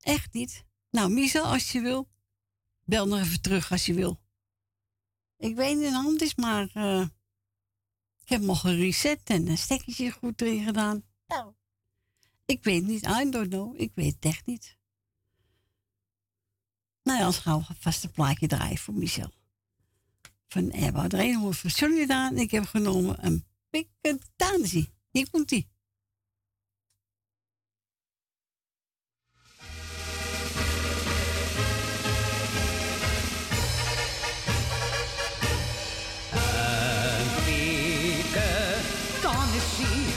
[0.00, 0.64] Echt niet.
[0.90, 2.08] Nou, Michel, als je wil,
[2.84, 4.20] bel nog even terug als je wil.
[5.36, 7.06] Ik weet niet de hand is, maar eh,
[8.20, 11.04] ik heb nog een reset en een stekkertje goed erin gedaan.
[11.26, 11.52] Nou,
[12.44, 13.80] ik weet niet, I don't know.
[13.80, 14.76] Ik weet het echt niet.
[17.02, 19.32] Nou ja, als gaan we vast een plaatje draaien voor Michel.
[20.48, 21.08] Van Ebba.
[21.08, 22.36] Er een hoort van Solidaan.
[22.36, 24.94] Ik heb genomen een piketanissie.
[25.10, 25.68] Hier komt ie.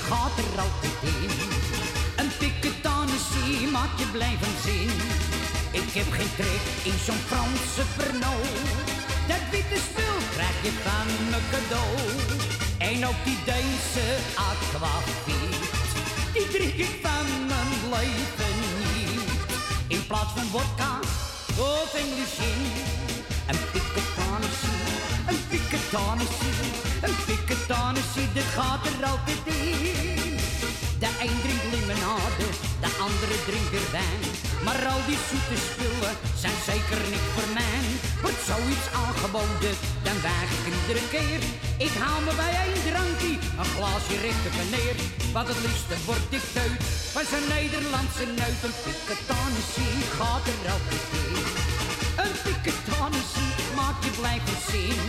[0.09, 1.29] Gaat er altijd in.
[2.17, 4.89] Een piketanissie maakt je blijven zin.
[5.71, 8.67] Ik heb geen trek in zo'n Franse pernoot.
[9.27, 12.58] Dat witte spul krijg je van me cadeau.
[12.89, 15.59] En ook die Deense aquavit,
[16.33, 19.21] die drink ik van mijn leven niet.
[19.87, 20.99] In plaats van vodka
[21.57, 22.71] of English gin,
[23.47, 24.81] een piketanissie,
[25.27, 26.71] een piketanissie,
[27.01, 30.38] een piketanissie, dat gaat er altijd in.
[31.03, 32.47] De een drinkt limonade,
[32.83, 34.23] de andere drinkt er wijn.
[34.65, 37.83] Maar al die zoete spullen zijn zeker niet voor mij.
[38.23, 39.75] Wordt zoiets aangeboden,
[40.07, 41.41] dan weig ik iedere keer.
[41.87, 44.97] Ik haal me bij één drankje, een glaasje recht op en neer.
[45.35, 46.81] Wat het liefste wordt ik teut,
[47.13, 48.61] van zijn Nederlandse neut.
[48.67, 51.45] Een piketanissie gaat er altijd in.
[52.23, 54.99] Een piketanissie maakt je blijven zin.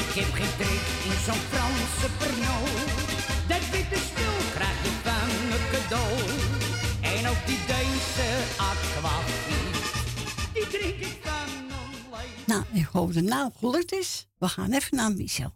[0.00, 2.86] Ik heb geen trek in zo'n Franse pernoot.
[3.50, 4.47] Dat witte spul van
[5.90, 11.66] En ook die Deense aquavit, die drink ik mijn
[12.10, 12.42] leven.
[12.46, 14.28] Nou, ik hoop dat het nou gelukt is.
[14.38, 15.50] We gaan even naar Michel.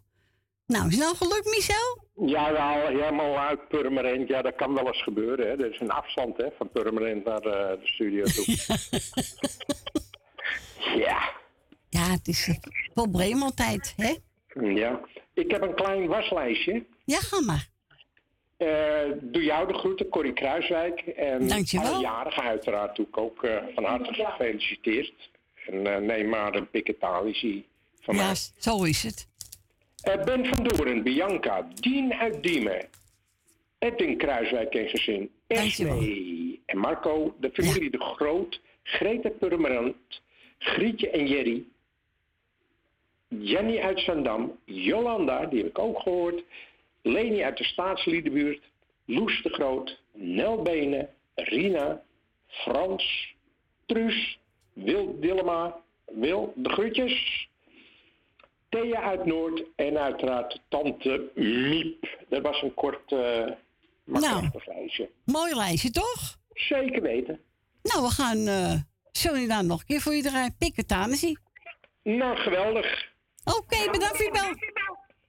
[0.65, 2.07] Nou, is het nou gelukt, Michel?
[2.27, 4.27] Ja, wel, helemaal uit Purmerend.
[4.27, 5.45] Ja, dat kan wel eens gebeuren.
[5.45, 5.51] Hè.
[5.51, 8.45] Er is een afstand hè, van Purmerend naar eh, de studio toe.
[11.05, 11.31] ja.
[11.89, 12.55] Ja, het is uh,
[12.93, 14.13] probleemtijd, hè?
[14.59, 14.99] ja.
[15.33, 16.85] Ik heb een klein waslijstje.
[17.05, 17.71] Ja, ga maar.
[18.57, 18.67] Eh,
[19.21, 20.99] doe jou de groeten, Corrie Kruiswijk.
[21.01, 21.93] En Dankjewel.
[21.93, 25.13] alle jarigen uiteraard doe ik ook eh, van harte gefeliciteerd.
[25.65, 27.65] En eh, neem maar een piketalisie
[28.01, 28.35] van Ja, mij.
[28.57, 29.27] zo is het.
[30.03, 32.85] Eh, ben van Doorn, Bianca, Dien uit Diemen,
[33.79, 39.95] Edwin Kruiswijk en gezin, Esmee en Marco, de familie De Groot, Greta Purmerend,
[40.57, 41.63] Grietje en Jerry,
[43.27, 46.43] Jenny uit Zandam, Jolanda, die heb ik ook gehoord,
[47.03, 48.63] Leni uit de Staatsliedenbuurt,
[49.05, 52.01] Loes de Groot, Nel Benen, Rina,
[52.47, 53.35] Frans,
[53.85, 54.39] Truus,
[54.73, 57.47] Wil Dillema, Wil de Groetjes,
[58.69, 62.17] Thea uit Noord en uiteraard tante Miep.
[62.29, 64.49] Dat was een kort, maar Nou.
[64.65, 65.09] lijstje.
[65.25, 66.37] Mooi lijstje, toch?
[66.53, 67.39] Zeker weten.
[67.83, 68.73] Nou, we gaan uh,
[69.11, 70.55] Solidaan nog een keer voor je draaien.
[70.57, 71.37] Piketanissie.
[72.03, 73.11] Nou, geweldig.
[73.43, 74.71] Oké, bedankt voor je bel.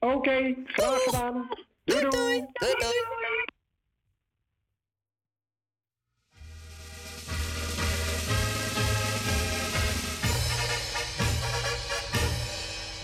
[0.05, 1.49] Oké, graag gedaan.
[1.85, 2.45] Doei doei.
[2.53, 3.45] Doei doei.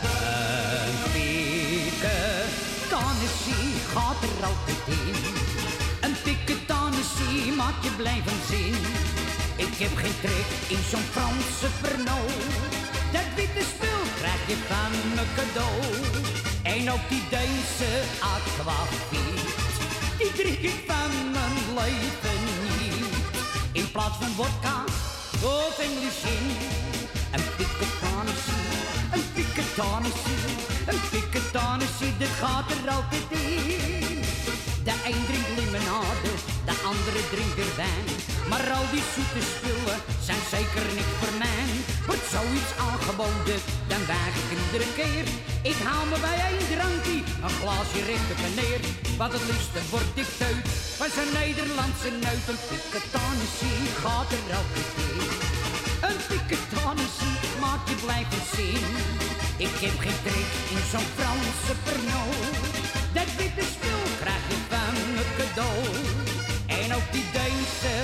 [0.02, 5.14] Een piketanissie gaat er altijd in.
[6.00, 8.74] Een piketanissie maakt je blijven zin.
[9.56, 12.72] Ik heb geen trek in zo'n Franse pernoot.
[13.12, 15.78] Dat witte spul krijg je van me cadeau.
[16.76, 19.10] En ook die Deense aquavit,
[20.18, 23.04] die drink ik van mijn leven niet.
[23.72, 24.84] In plaats van vodka
[25.42, 26.46] of English gin,
[27.34, 28.68] een piketanissie,
[29.14, 30.42] een piketanissie,
[30.90, 34.20] een piketanissie, dat gaat er altijd in.
[34.84, 36.30] De een drinkt limonade,
[36.68, 38.08] de andere drinkt er wijn.
[38.50, 41.68] Maar al die zoete spullen zijn zeker niet voor mij.
[42.10, 45.26] Wordt zoiets aangeboden, dan weig ik iedere keer.
[45.72, 48.82] Ik haal me bij één drankje, een glaasje recht op en neer.
[49.20, 50.66] Wat het liefste wordt ik teut,
[50.98, 52.46] van zijn Nederlandse neut.
[52.50, 55.28] Een piketanissie gaat er altijd in.
[56.08, 58.84] Een piketanissie maakt je blijven zin.
[59.66, 62.64] Ik heb geen trek in zo'n Franse pernoot.
[63.16, 65.80] Dat witte spul krijg je van me cadeau.
[66.80, 67.94] En ook die Deense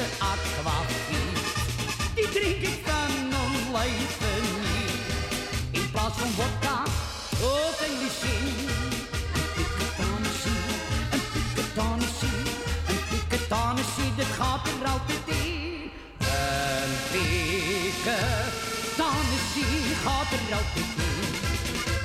[18.06, 21.20] piketanissie gaat er altijd in.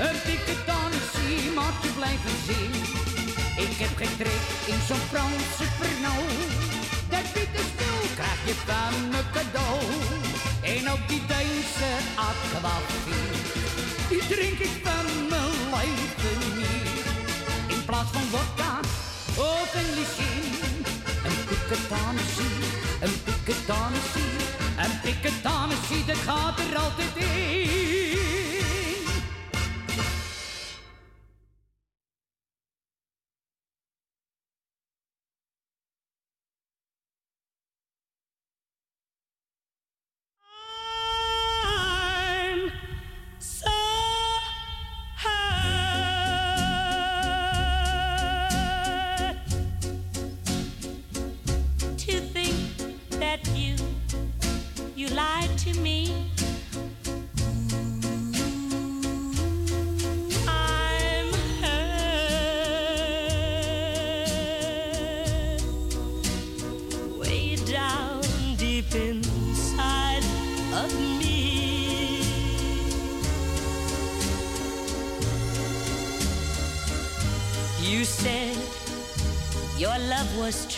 [0.05, 2.73] Een piketanissie maakt je blijven zien.
[3.65, 6.31] Ik heb geen trek in zo'n Franse Pernod.
[7.13, 9.79] Dat witte spul krijg je van me cadeau.
[10.73, 11.91] En ook die Deense
[12.29, 13.45] aquavit,
[14.09, 17.05] die drink ik van mijn leven niet.
[17.75, 18.73] In plaats van vodka
[19.35, 20.45] of een lichin.
[21.27, 22.57] Een piketanissie,
[23.05, 23.15] een
[25.11, 27.80] piketanissie, een piketanissie, dat gaat er altijd in.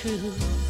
[0.04, 0.63] True.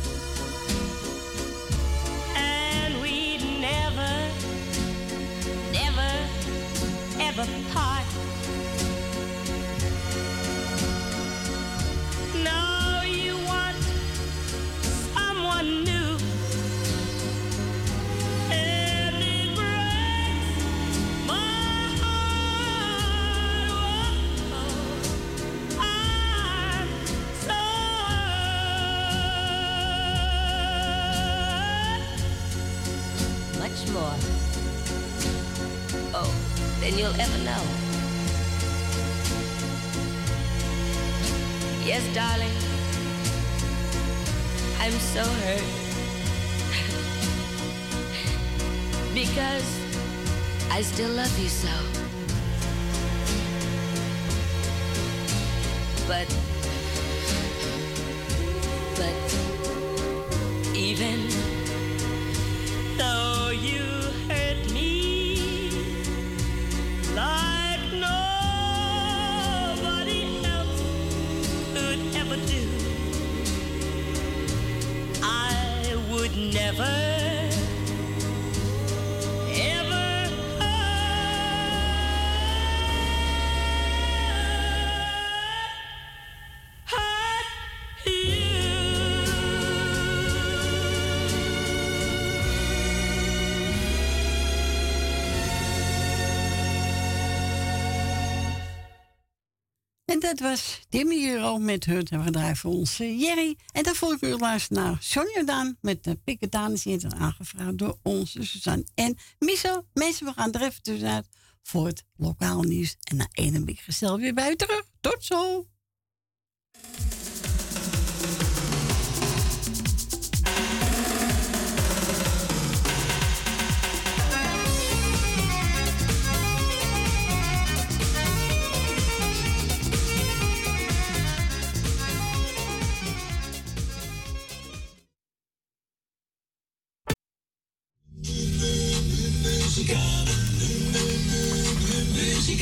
[100.24, 102.10] Dat was Timmy Euro met Hut.
[102.10, 103.58] En we draaien voor onze Jerry.
[103.72, 106.84] En dan volg ik u luisteren naar Sonja Daan met de Piketanis.
[106.84, 109.88] Die is aangevraagd door onze Suzanne en Michel.
[109.94, 111.28] Mensen, we gaan er even tussenuit
[111.64, 112.96] voor het lokaal nieuws.
[113.04, 114.84] En na één ik gezellig weer bij u terug.
[115.02, 115.68] Tot zo!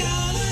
[0.02, 0.51] Muzikale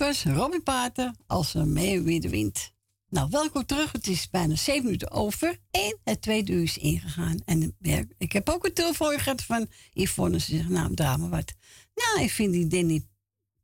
[0.00, 2.72] was Robbie Pater als een mee de wind.
[3.08, 3.92] Nou, welkom terug.
[3.92, 5.58] Het is bijna zeven minuten over.
[5.70, 7.38] En het tweede uur is ingegaan.
[7.44, 7.76] En
[8.18, 10.40] ik heb ook een telefoon gehad van Yvonne.
[10.40, 11.52] Ze zegt, nou, drama wat.
[11.94, 13.06] Nou, ik vind die Danny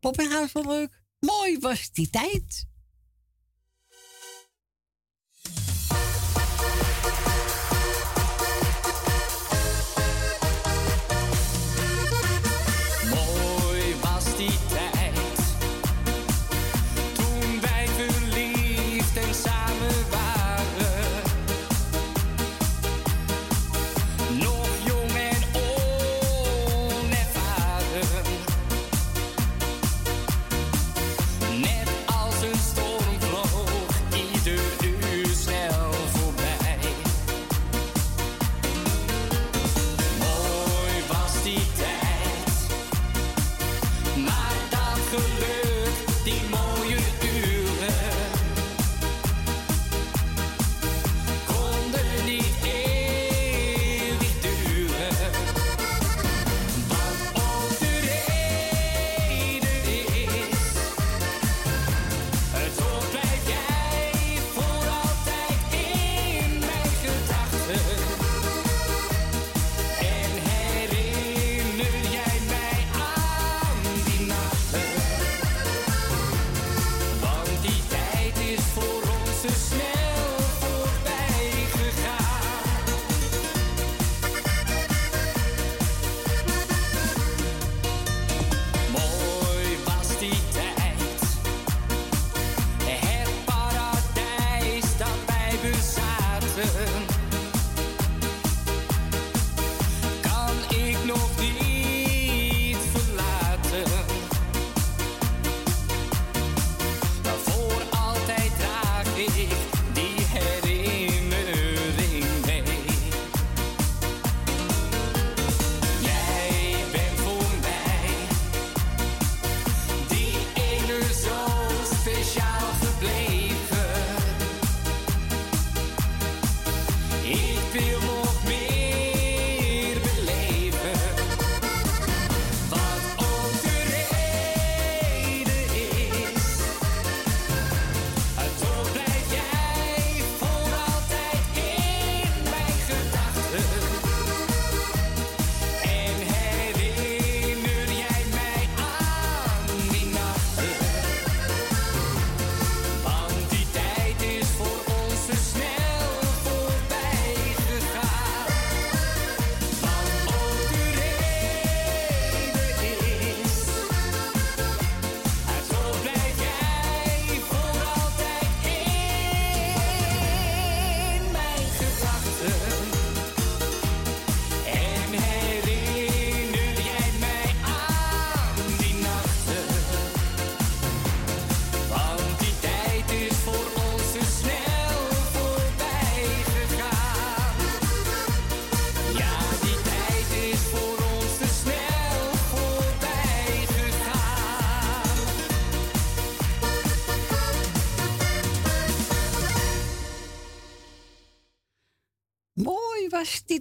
[0.01, 1.03] Poppinghuis wel leuk.
[1.19, 2.67] Mooi was die tijd.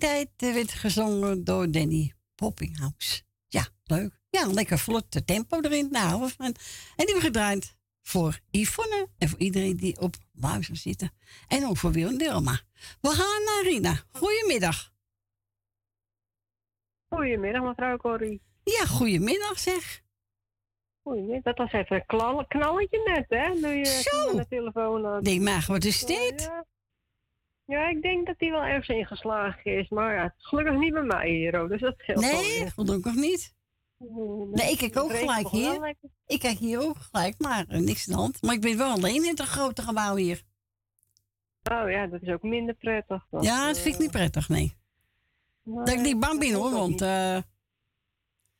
[0.06, 3.24] Tijd, eh, werd gezongen door Danny Poppinghouse.
[3.48, 4.20] Ja, leuk.
[4.30, 5.88] Ja, een lekker vlot tempo erin.
[5.92, 6.46] Nou, van.
[6.46, 11.12] En die hebben we gedraaid voor Yvonne en voor iedereen die op luister zitten.
[11.48, 12.60] En ook voor Wil en Dilma.
[13.02, 14.04] We gaan naar Rina.
[14.12, 14.92] Goedemiddag.
[17.10, 18.42] Goedemiddag, mevrouw Corrie.
[18.64, 20.02] Ja, goedemiddag zeg.
[21.04, 21.42] Goedemiddag.
[21.44, 23.54] Dat was even een knall- knalletje net, hè?
[23.54, 24.30] Nu je Zo.
[24.30, 25.24] aan de telefoon had.
[25.24, 26.42] Denk maar, wat is dit?
[26.42, 26.46] Ja.
[26.46, 26.66] ja,
[27.68, 29.90] ik denk dat hij wel ergens ingeslagen is.
[29.90, 33.54] Maar ja, gelukkig niet bij mij hier, ook, dus dat scheelt Nee, gelukkig niet.
[34.52, 35.96] Nee, ik kijk ook gelijk hier.
[36.28, 38.42] Ik kijk hier ook gelijk, maar eh, niks aan de hand.
[38.42, 40.42] Maar ik ben wel alleen in het grote gebouw hier.
[41.72, 43.26] Oh ja, dat is ook minder prettig.
[43.30, 44.78] Dat, Ja, dat vind ik niet prettig, nee.
[45.64, 47.02] Dat ik niet bang ben hoor, want...
[47.02, 47.38] eh,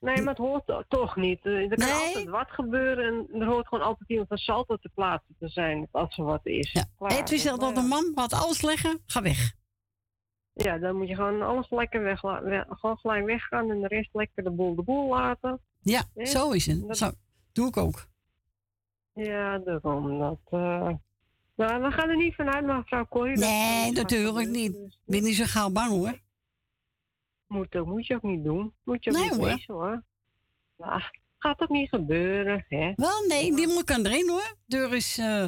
[0.06, 1.46] Nee, maar het hoort to- toch niet.
[1.46, 1.94] Eh, Er kan Nee.
[1.94, 5.88] altijd wat gebeuren en er hoort gewoon altijd iemand van salto te plaatsen te zijn
[5.92, 6.72] als er wat is.
[6.72, 6.86] Ja.
[7.08, 9.54] Edwin zegt dat een man laat alles leggen, ga weg.
[10.54, 12.20] Ja, dan moet je gewoon alles lekker weg,
[12.70, 15.60] gewoon gelijk weggaan en de rest lekker de boel de boel laten.
[15.82, 16.88] Ja, zo is het.
[16.88, 17.12] Dat- Zo,
[17.52, 18.06] doe ik ook.
[19.14, 20.20] Ja, daarom.
[20.20, 20.90] Dat, eh
[21.56, 23.36] Nou, we gaan er niet vanuit, mevrouw Corrie.
[23.40, 24.76] dat- Nee, natuurlijk niet.
[24.76, 26.20] Ik ben niet zo gauw bang hoor.
[27.48, 28.74] Moet, ook, moet je ook niet doen.
[28.84, 29.46] Moet je ook Nee, niet hoor.
[29.48, 30.04] wezen, hoor.
[30.78, 32.94] Ja, gaat ook niet gebeuren, hè?
[32.96, 34.56] Wel, nee, die moet kan erin hoor.
[34.66, 35.18] Deur is...
[35.18, 35.46] eh,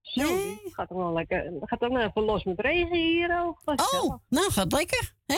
[0.00, 0.26] Zo,
[0.70, 1.52] gaat ook wel lekker.
[1.60, 3.60] Gaat ook nog even los met regen hier ook.
[3.64, 5.36] Oh, nou gaat lekker, hè?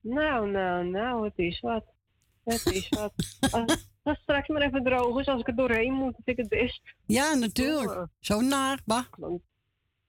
[0.00, 1.84] Nou, nou, nou, het is wat.
[2.44, 3.12] Het is wat.
[3.40, 6.36] als, als het straks maar even droog is, als ik er doorheen moet, vind ik
[6.36, 6.80] het best.
[7.06, 8.06] Ja, natuurlijk.
[8.20, 9.04] Zo naar, bah.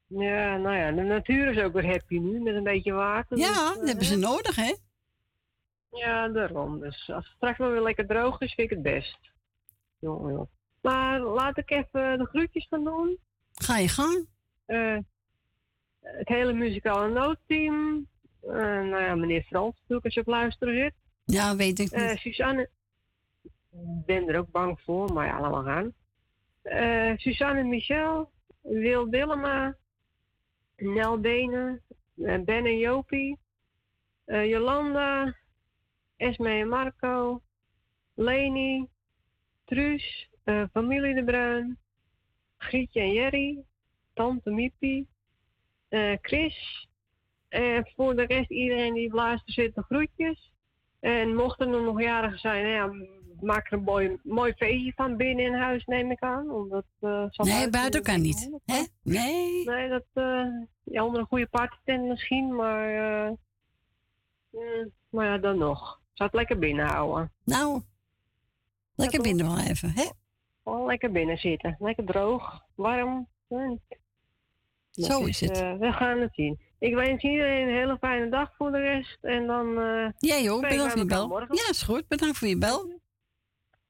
[0.07, 3.37] Ja, nou ja, de natuur is ook weer happy nu, met een beetje water.
[3.37, 4.73] Ja, dus, dat eh, hebben ze nodig, hè?
[5.91, 6.79] Ja, daarom.
[6.79, 9.19] Dus als het straks maar weer lekker droog is, vind ik het best.
[9.99, 10.49] Jongen.
[10.81, 13.17] Maar laat ik even de groetjes gaan doen.
[13.53, 14.27] Ga je gang.
[14.65, 14.97] Eh,
[16.01, 18.07] het hele muzikale noodteam.
[18.41, 20.93] Eh, nou ja, meneer Frans natuurlijk, als je op luisteren zit.
[21.25, 22.17] Ja, weet ik Eh, niet.
[22.19, 22.69] Suzanne.
[23.43, 25.93] Ik ben er ook bang voor, maar ja, we gaan.
[26.61, 28.31] Eh, Suzanne Michel.
[28.61, 29.75] Wil Dillema.
[30.77, 31.81] Nel Benen.
[32.17, 33.37] eh, Ben en Jopie.
[34.25, 35.35] eh, Jolanda.
[36.17, 37.41] Esme en Marco.
[38.15, 38.87] Leni.
[39.65, 40.29] Truus.
[40.43, 41.77] eh, familie De Bruin.
[42.57, 43.63] Grietje en Jerry.
[44.13, 45.07] Tante Miepie.
[46.21, 46.87] Chris.
[47.49, 50.51] En voor de rest iedereen die luisteren zit, groetjes.
[50.99, 53.07] En mochten er nog jarigen zijn, nou ja,
[53.45, 56.49] maak er een mooi, mooi feestje van binnen in huis, neem ik aan.
[56.51, 58.49] Omdat, eh, Nee, buiten kan niet.
[58.65, 58.81] Hè?
[59.03, 59.63] Nee.
[59.65, 60.45] Nee, dat, eh
[60.83, 62.89] ja, onder een goede partytent misschien, maar,
[63.25, 63.31] eh,
[64.51, 65.99] mm, maar ja, dan nog.
[66.13, 67.31] Zou het lekker binnen houden.
[67.43, 67.81] Nou,
[68.95, 70.05] lekker binnen wel even, hè?
[70.63, 71.75] Gewoon lekker binnen zitten.
[71.79, 73.27] Lekker droog, warm.
[73.47, 73.81] Mm.
[74.91, 75.61] Zo is het.
[75.61, 76.59] eh, we gaan het zien.
[76.79, 79.17] Ik wens iedereen een hele fijne dag voor de rest.
[79.21, 79.79] En dan.
[79.79, 81.27] eh Jij ook, spreken bedankt voor je bel.
[81.27, 81.55] morgen.
[81.55, 82.07] Ja, is goed.
[82.07, 82.99] Bedankt voor je bel.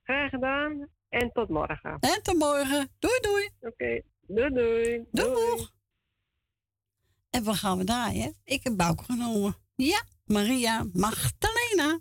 [0.05, 0.89] Graag gedaan.
[1.09, 1.97] En tot morgen.
[1.99, 2.89] En tot morgen.
[2.99, 3.49] Doei, doei.
[3.59, 5.05] Oké, doei, doei.
[5.11, 5.71] Doeg.
[7.29, 8.35] En wat gaan we draaien?
[8.43, 9.55] Ik heb Bouke genomen.
[9.75, 11.99] Ja, Maria Magdalena.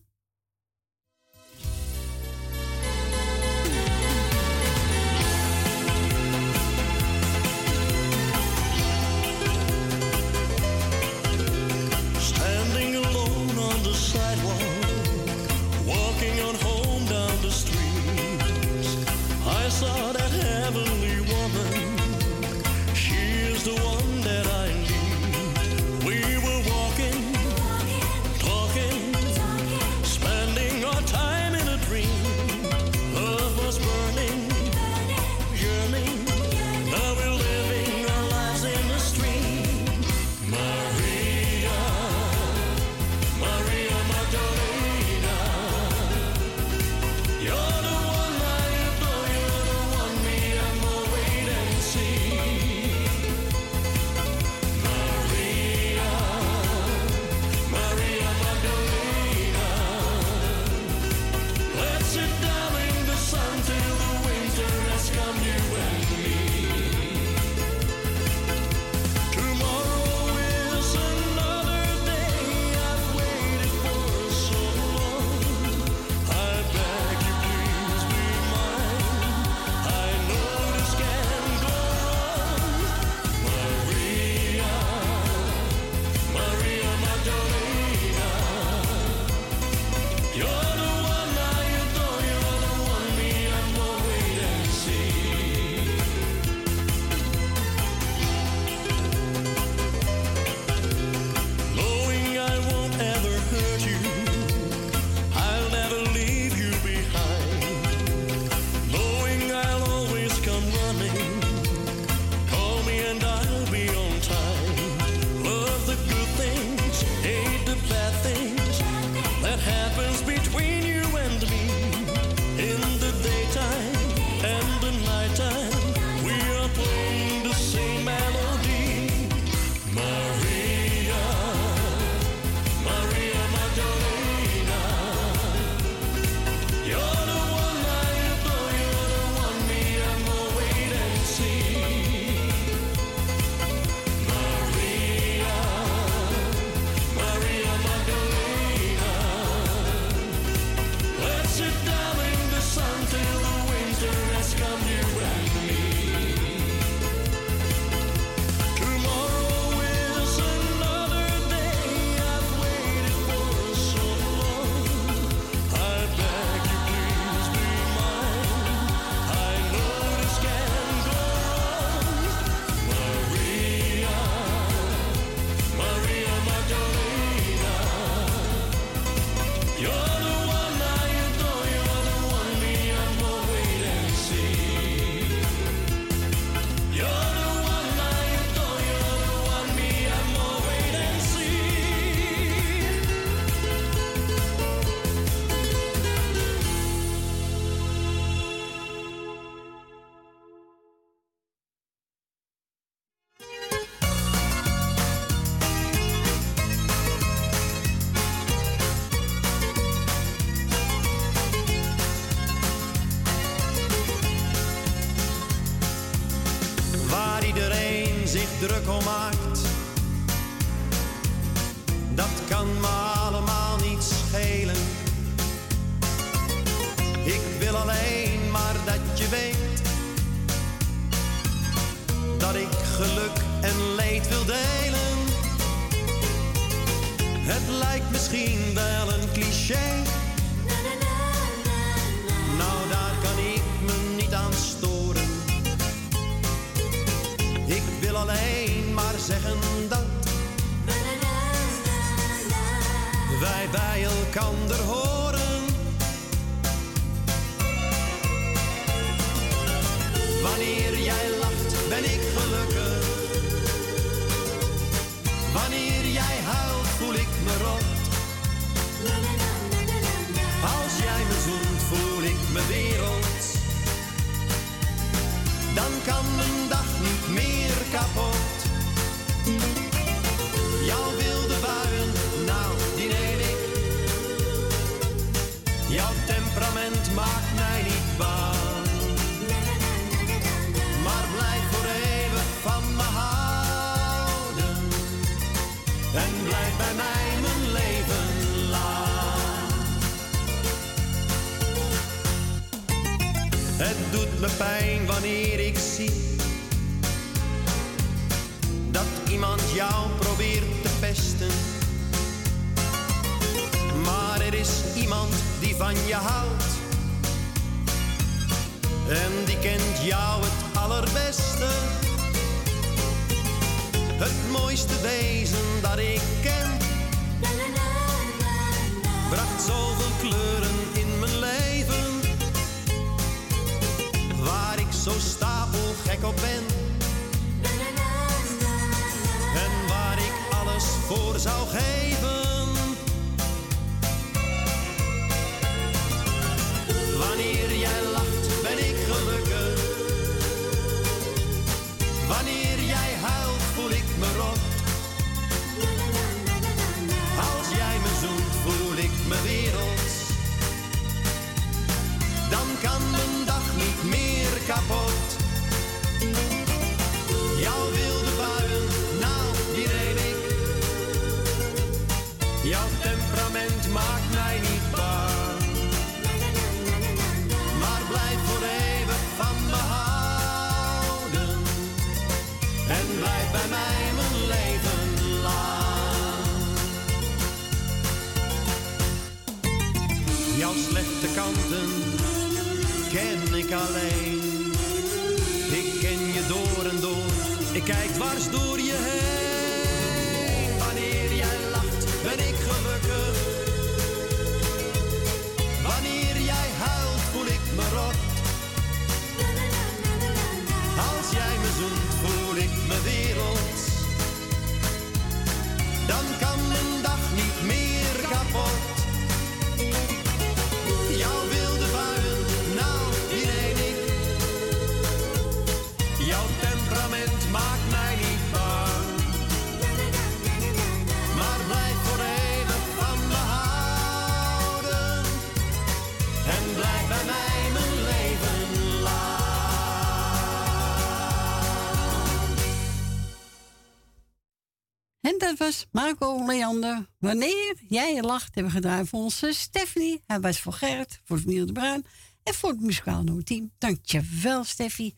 [446.05, 447.07] Marco Leander.
[447.19, 450.23] Wanneer jij lacht, hebben we gedraaid voor onze Stephanie.
[450.27, 452.07] Hij was voor Gerrit, voor Niel de Bruin
[452.43, 453.73] en voor het muzikaal team.
[453.79, 455.15] Dankjewel, Steffi.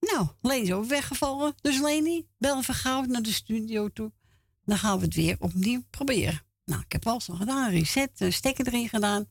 [0.00, 1.54] Nou, Leni is ook weggevallen.
[1.60, 4.12] Dus Leni, bel even naar de studio toe.
[4.64, 6.42] Dan gaan we het weer opnieuw proberen.
[6.64, 7.70] Nou, ik heb alles al gedaan.
[7.70, 9.26] Reset, een stekker erin gedaan.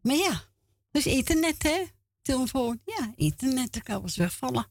[0.00, 0.44] Maar ja,
[0.90, 1.84] dus internet, hè?
[2.22, 2.80] Telefoon.
[2.84, 4.66] Ja, internet, dan kan eens wegvallen.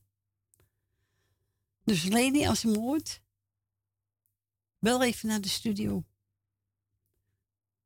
[1.84, 3.22] Dus Leni, als je hoort,
[4.82, 6.04] Bel even naar de studio.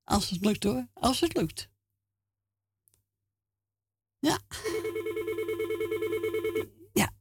[0.03, 1.69] Als het lukt hoor, als het lukt.
[4.19, 4.39] Ja.
[6.93, 7.13] Ja.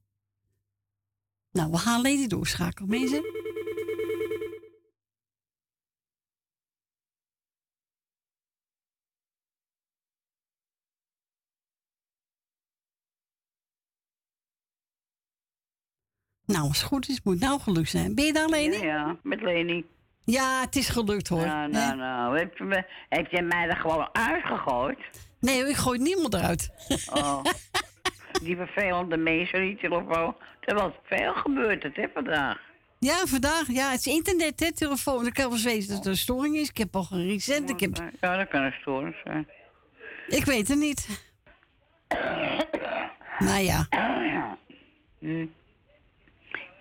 [1.50, 3.22] Nou, we gaan Lady doorschakelen, mensen.
[16.54, 18.14] Nou, als het goed is, moet het nou gelukt zijn.
[18.14, 18.76] Ben je daar, Leni?
[18.76, 19.84] Ja, ja, met Leni.
[20.24, 21.46] Ja, het is gelukt hoor.
[21.46, 22.38] Nou, nou, nou.
[22.38, 24.98] Heb je, me, heb je mij er gewoon uitgegooid?
[25.40, 26.70] Nee, ik gooi niemand eruit.
[27.12, 27.44] Oh.
[28.44, 30.36] Die vervelende mensen, die telefoon.
[30.60, 32.60] Er was veel gebeurd, het, hè, vandaag.
[32.98, 33.66] Ja, vandaag.
[33.66, 35.26] Ja, het is internet, hè, telefoon.
[35.26, 36.68] Ik kan wel eens weten dat er een storing is.
[36.68, 37.06] Ik heb al.
[37.10, 38.12] Ik heb...
[38.20, 39.48] Ja, dat kan een storing zijn.
[40.28, 41.08] Ik weet het niet.
[43.38, 43.86] Nou ja.
[45.18, 45.46] Hm.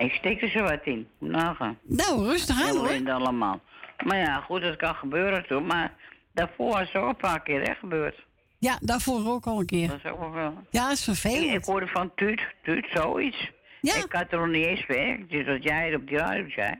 [0.03, 1.07] Ik steek er zo wat in.
[1.17, 1.77] Nagaan.
[1.81, 2.89] Nou, rustig aan, hoor.
[2.89, 3.59] in allemaal.
[4.05, 5.65] Maar ja, goed, dat kan gebeuren toen.
[5.65, 5.93] Maar
[6.33, 8.25] daarvoor is het ook een paar keer hè, gebeurd.
[8.57, 9.87] Ja, daarvoor ook al een keer.
[9.87, 10.53] Dat is ook wel.
[10.69, 11.43] Ja, dat is vervelend.
[11.43, 13.51] Ik, ik hoorde van Tuut, Tuut, zoiets.
[13.81, 13.95] Ja.
[13.95, 16.75] Ik had er nog niet eens gewerkt, dus dat jij het op die radio zei.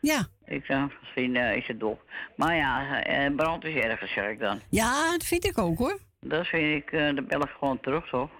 [0.00, 0.26] Ja.
[0.44, 2.02] Ik zei, misschien eh, is het dop.
[2.36, 4.60] Maar ja, eh, brand is ergens, zeg ik dan.
[4.68, 5.98] Ja, dat vind ik ook, hoor.
[6.20, 8.30] Dat vind ik, eh de bel ik gewoon terug, toch?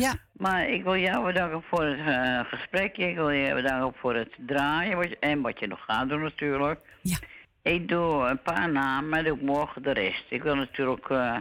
[0.00, 0.14] Ja.
[0.32, 3.08] Maar ik wil jou bedanken voor het eh, gesprekje.
[3.08, 6.22] Ik wil je bedanken voor het draaien wat je- en wat je nog gaat doen
[6.22, 6.80] natuurlijk.
[7.02, 7.16] Ja.
[7.62, 10.24] Ik doe een paar namen, maar doe ik morgen de rest.
[10.28, 11.36] Ik wil natuurlijk eh,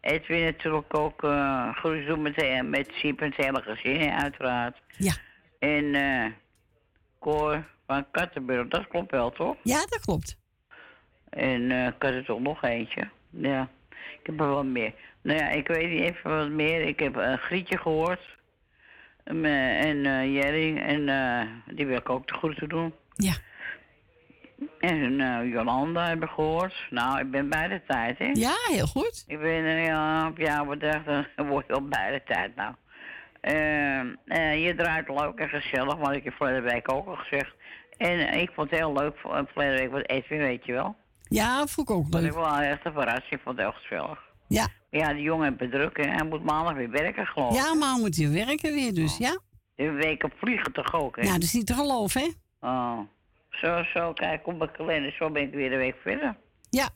[0.00, 4.76] Edwin natuurlijk ook eh groet doen met, met Siep en het hele gezin, hè, uiteraard.
[4.96, 5.12] Ja.
[5.58, 6.26] En eh
[7.20, 9.56] Cor van Kattenburg, dat klopt wel, toch?
[9.62, 10.36] Ja, dat klopt.
[11.30, 13.08] En eh, ik had er toch nog eentje.
[13.30, 13.68] Ja,
[14.20, 14.92] ik heb er wel meer.
[15.22, 16.80] Nou ja, ik weet niet even wat meer.
[16.80, 18.36] Ik heb een Grietje gehoord.
[19.24, 20.76] Um, eh, en eh, Jerry.
[20.76, 22.94] En eh, die wil ik ook de groeten doen.
[23.14, 23.32] Ja.
[24.80, 25.16] En
[25.48, 26.86] Jolanda heb ik gehoord.
[26.90, 28.30] Nou, ik ben bij de tijd, hè?
[28.32, 29.24] Ja, heel goed.
[29.26, 32.74] Ik ben ja, op jouw dag, dan word je al bij de tijd, nou.
[34.60, 37.54] Je draait leuk en gezellig, maar ik heb vorige week ook al gezegd.
[37.96, 40.96] En ik vond het heel leuk, voor- vorige week wat Edwin, weet je wel.
[41.28, 42.30] Ja, vond ik ook Dat leuk.
[42.30, 43.30] ik wel echt een verrassing.
[43.30, 44.18] Ik vond heel gezellig.
[44.48, 44.68] Ja.
[44.90, 47.56] Ja, die jongen heeft bedruk en hij moet maandag weer werken, geloof ik.
[47.64, 49.38] Ja, maar moet je werken weer, dus ja.
[49.76, 51.22] Een week op vliegen toch ook, hè?
[51.22, 52.28] Nou, dat is niet te geloven, hè?
[52.68, 52.98] Oh.
[53.50, 55.12] Zo, zo, kijk op mijn kalender.
[55.12, 56.36] Zo ben ik weer een week verder.
[56.70, 56.88] Ja.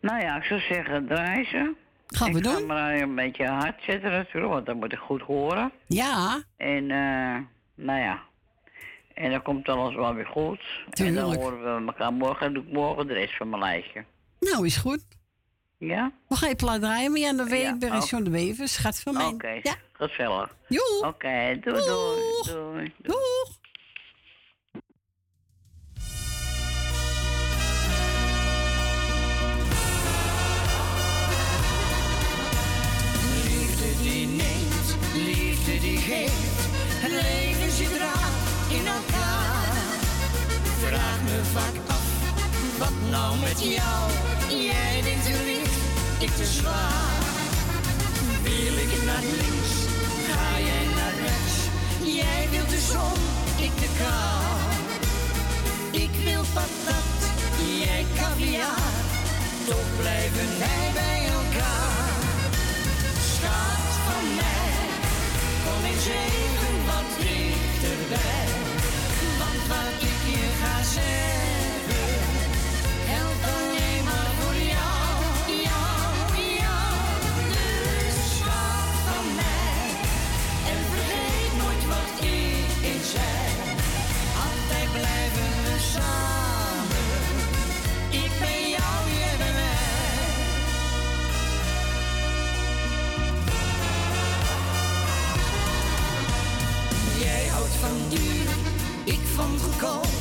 [0.00, 1.74] Nou ja, ik zou zeggen, draai ze.
[2.06, 2.66] Gaan we ik ga doen.
[2.66, 5.72] maar een beetje hard zetten natuurlijk, want dat moet ik goed horen.
[5.86, 6.42] Ja.
[6.56, 7.36] En, eh,
[7.74, 8.22] nou ja.
[9.14, 10.60] En dan komt alles wel weer goed.
[10.90, 11.40] En dan Tuurlijk.
[11.40, 12.40] horen we elkaar morgen.
[12.44, 14.04] Dan doe ik morgen de rest van mijn lijstje.
[14.40, 15.04] Nou, is goed.
[15.78, 16.12] Ja?
[16.28, 18.10] We gaan je plaat draaien, maar Jan de Week, Ja, bij is.
[18.10, 19.26] John de Wever, schat van mij.
[19.26, 19.74] Oké, Ja.
[19.92, 20.56] gezellig.
[20.68, 21.06] Joe.
[21.06, 22.92] Oké, doei, doei, doei.
[22.98, 23.58] Doeg.
[33.48, 36.53] Liefde die neemt, liefde die geeft.
[41.52, 42.06] Vaak af,
[42.78, 44.02] wat nou met jou?
[44.48, 45.76] Jij denkt te licht,
[46.18, 47.22] ik te zwaar.
[48.42, 49.72] Wil ik naar links,
[50.28, 51.56] ga jij naar rechts.
[52.20, 53.20] Jij wilt de zon,
[53.66, 54.44] ik de kou.
[56.02, 57.18] Ik wil patat,
[57.82, 58.92] jij caviar.
[59.68, 62.10] Toch blijven wij bij elkaar.
[63.32, 64.72] Schat van mij,
[65.64, 68.48] kom eens even wat dichterbij.
[69.40, 71.33] Want wat ik je ga zeggen,
[97.24, 98.48] Jij houdt van duur,
[99.04, 100.12] ik van goedkoop.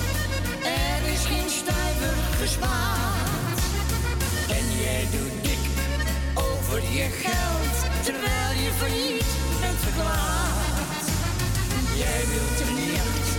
[0.64, 3.60] Er is geen stuiver gespaard.
[4.58, 5.64] En jij doet dik
[6.34, 7.76] over je geld,
[8.06, 11.06] terwijl je failliet bent verklaard.
[12.04, 13.30] Jij wilt een jacht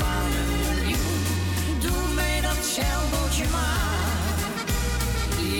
[0.00, 1.22] van een miljoen,
[1.84, 4.38] doe mij dat zeilbootje maar.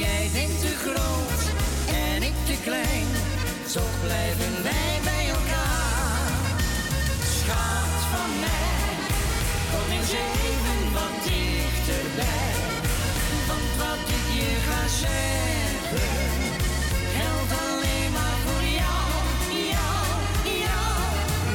[0.05, 1.43] Jij denkt te groot
[2.07, 3.07] en ik te klein,
[3.73, 5.74] toch blijven wij bij elkaar.
[7.45, 8.95] Schat van mij,
[9.71, 12.55] kom eens even wat dichterbij.
[13.49, 16.17] Want wat ik je ga zeggen,
[17.17, 19.09] geldt alleen maar voor jou,
[19.73, 20.07] jou,
[20.65, 20.97] jou.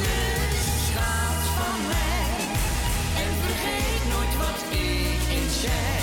[0.05, 2.37] Dus schat van mij,
[3.23, 5.99] en vergeet nooit wat ik eens zei.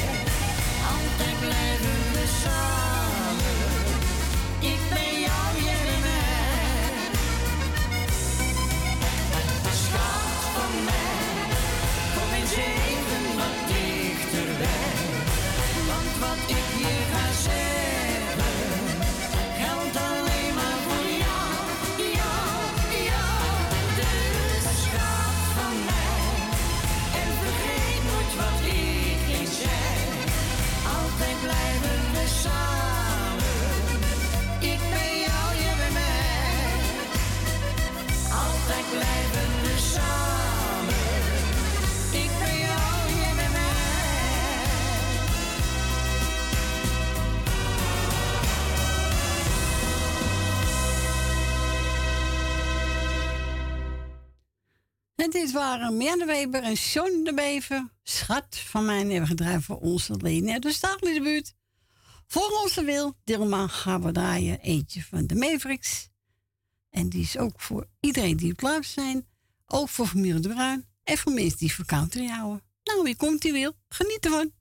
[2.44, 2.75] dat
[38.66, 40.94] Zij blijven samen.
[42.12, 43.74] Ik ben jou, bij mij.
[55.14, 57.88] En dit waren Merde Weber en John de Bever.
[58.02, 60.46] Schat van mij en hebben gedraaid voor ons alleen.
[60.46, 61.54] Ja, dus in de buurt.
[62.26, 64.60] Voor onze wil, Dilma, gaan we draaien.
[64.60, 66.08] Eentje van de Mavericks.
[66.96, 69.26] En die is ook voor iedereen die op luister zijn.
[69.66, 70.84] Ook voor familie De Bruin.
[71.04, 72.62] En voor mensen die verkouden houden.
[72.84, 73.72] Nou, wie komt die wil.
[73.88, 74.52] Geniet ervan.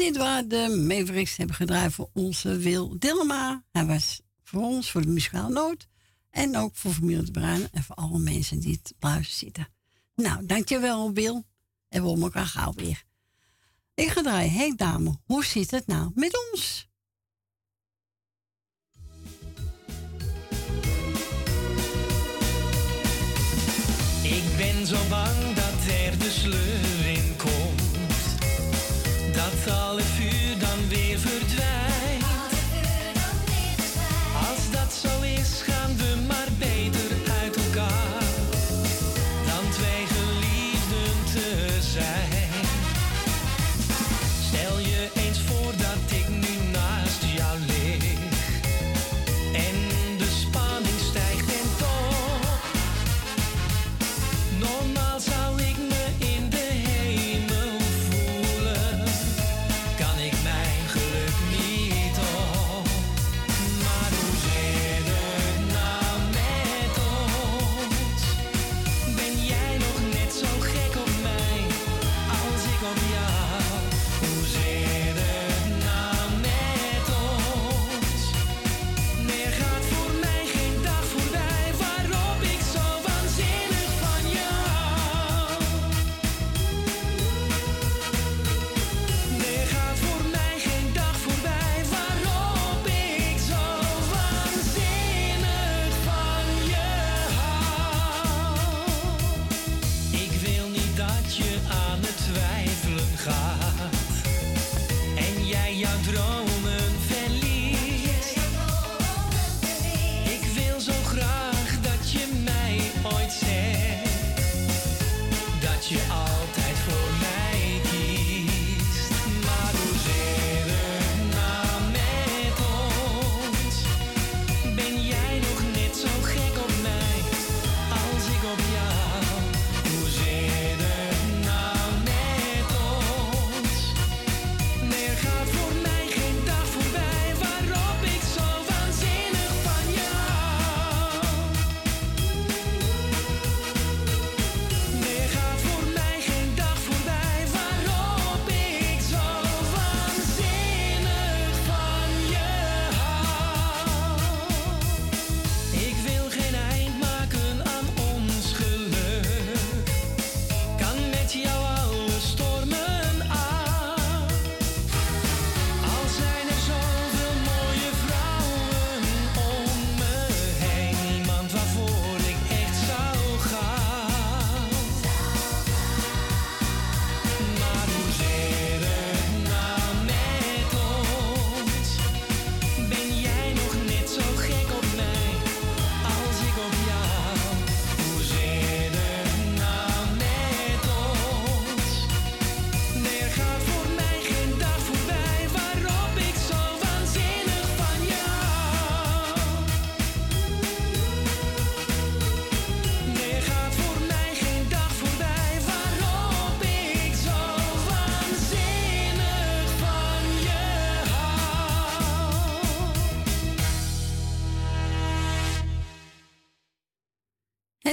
[0.00, 3.64] dit waren de Mavericks hebben gedraaid voor onze Wil Dilma.
[3.72, 5.88] Hij was voor ons, voor de muzikale nood.
[6.30, 9.68] En ook voor familie De Bruin en voor alle mensen die het luisteren zitten.
[10.14, 11.44] Nou, dankjewel Wil.
[11.88, 13.02] En we om elkaar gauw weer.
[13.94, 14.52] Ik ga draaien.
[14.52, 16.88] hey dame, hoe zit het nou met ons?
[24.22, 25.49] Ik ben zo bang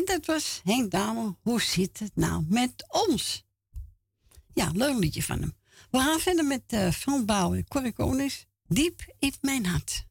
[0.07, 3.45] dat was Henk dame, Hoe zit het nou met ons?
[4.53, 5.55] Ja, leuk liedje van hem.
[5.91, 7.93] We gaan verder met uh, Frans Bouwen, Corrie
[8.67, 10.06] Diep in mijn hart.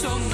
[0.00, 0.27] son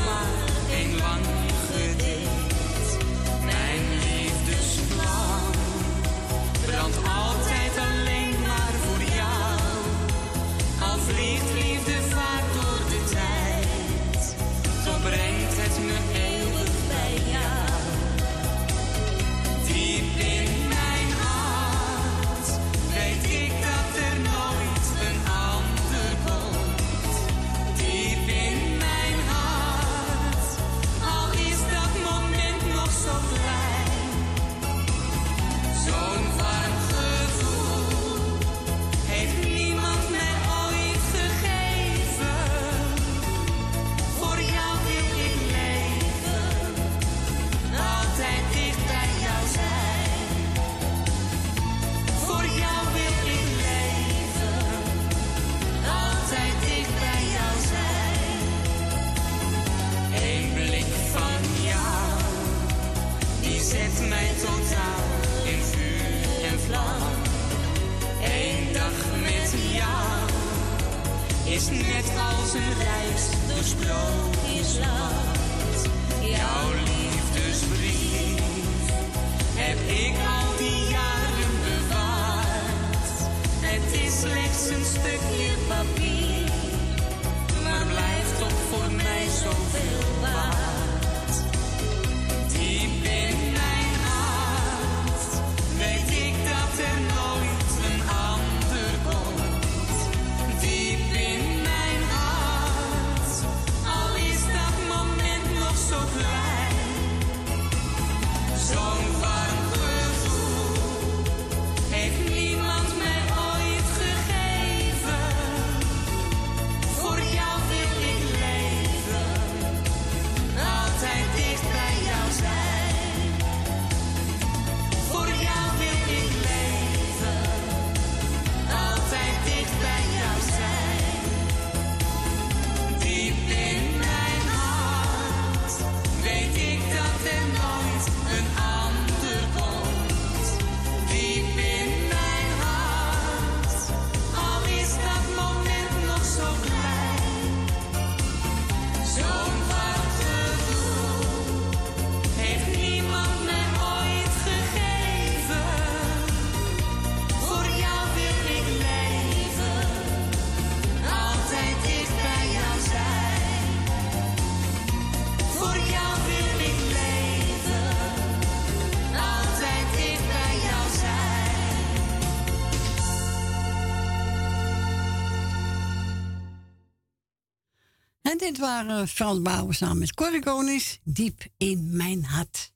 [178.45, 181.01] dit waren Frans Bauer samen met Corrigonis.
[181.05, 182.73] Diep in mijn hart.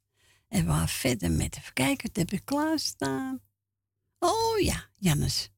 [0.49, 3.41] En we gaan verder met de verkijker Wat heb klaarstaan?
[4.19, 5.51] Oh ja, Jannes.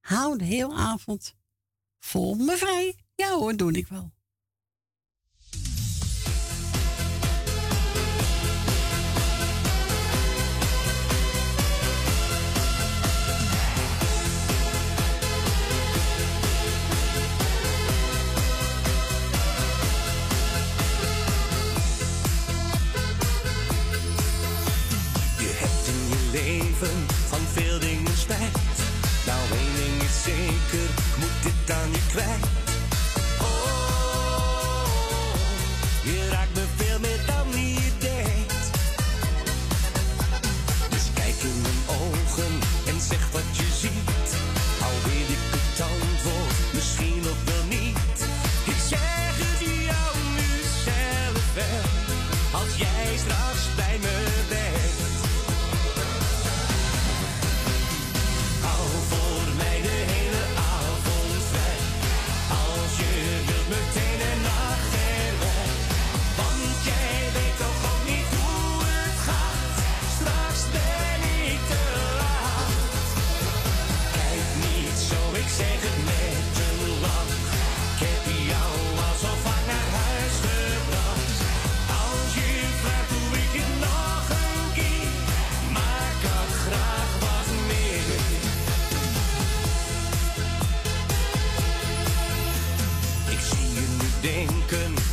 [0.00, 1.34] Hou de hele avond
[1.98, 2.96] vol me vrij.
[3.14, 4.12] Ja hoor, doe ik wel.
[30.72, 32.65] Ik moet dit aan je kwijt.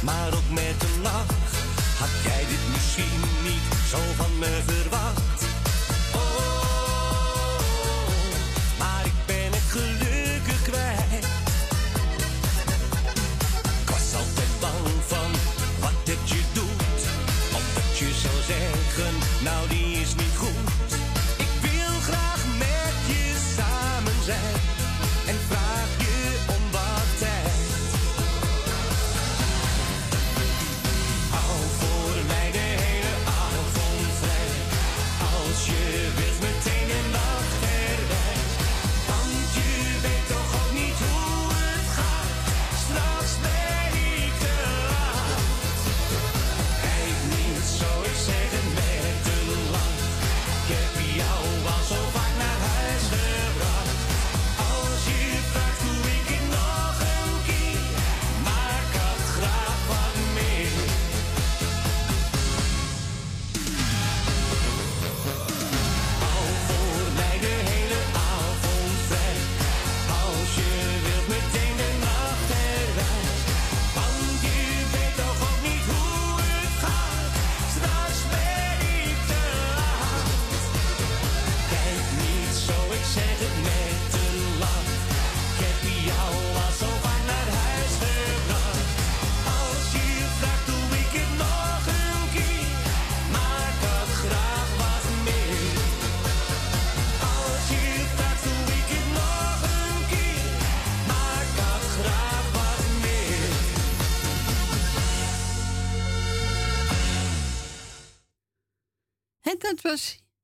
[0.03, 1.25] maar ook met een lach.
[1.99, 4.92] Had jij dit misschien niet zo van me verwacht?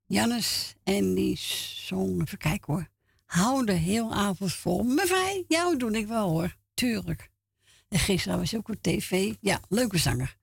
[0.10, 1.38] Jannes en die
[1.86, 2.88] zong, even kijken hoor.
[3.26, 4.84] Hou de heel avond vol.
[4.84, 7.30] Me vrij, jou doe ik wel hoor, tuurlijk.
[7.90, 9.34] En gisteren was ook op tv.
[9.42, 10.38] Ja, leuke zanger.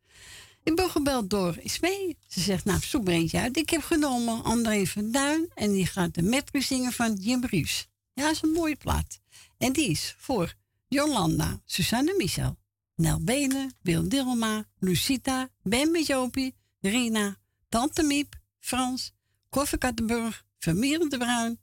[0.63, 2.17] Ik ben gebeld door Ismee.
[2.27, 3.57] Ze zegt, nou, zoek er eentje uit.
[3.57, 5.51] Ik heb genomen André van Duin.
[5.55, 7.89] En die gaat de metro zingen van Jim Ries.
[8.13, 9.21] Ja, dat is een mooie plaat.
[9.59, 10.55] En die is voor
[10.89, 12.57] Jolanda, Susanne Michel,
[12.95, 17.37] Nel Benen, Wil Dilma, Lucita, Ben Jopie, Rina,
[17.69, 19.13] Tante Miep, Frans,
[19.49, 21.61] Koffie Kattenburg, Vermeer Bruin,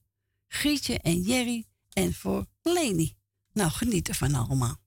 [0.47, 1.65] Grietje en Jerry.
[1.93, 3.15] En voor Leni.
[3.53, 4.81] Nou, geniet ervan allemaal.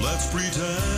[0.00, 0.97] Let's pretend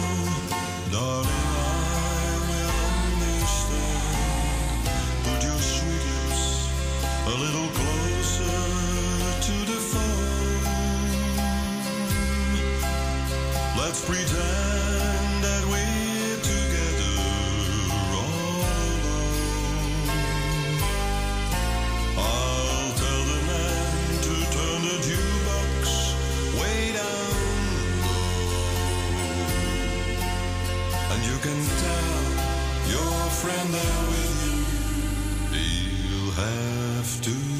[33.71, 37.50] there with you, he'll have to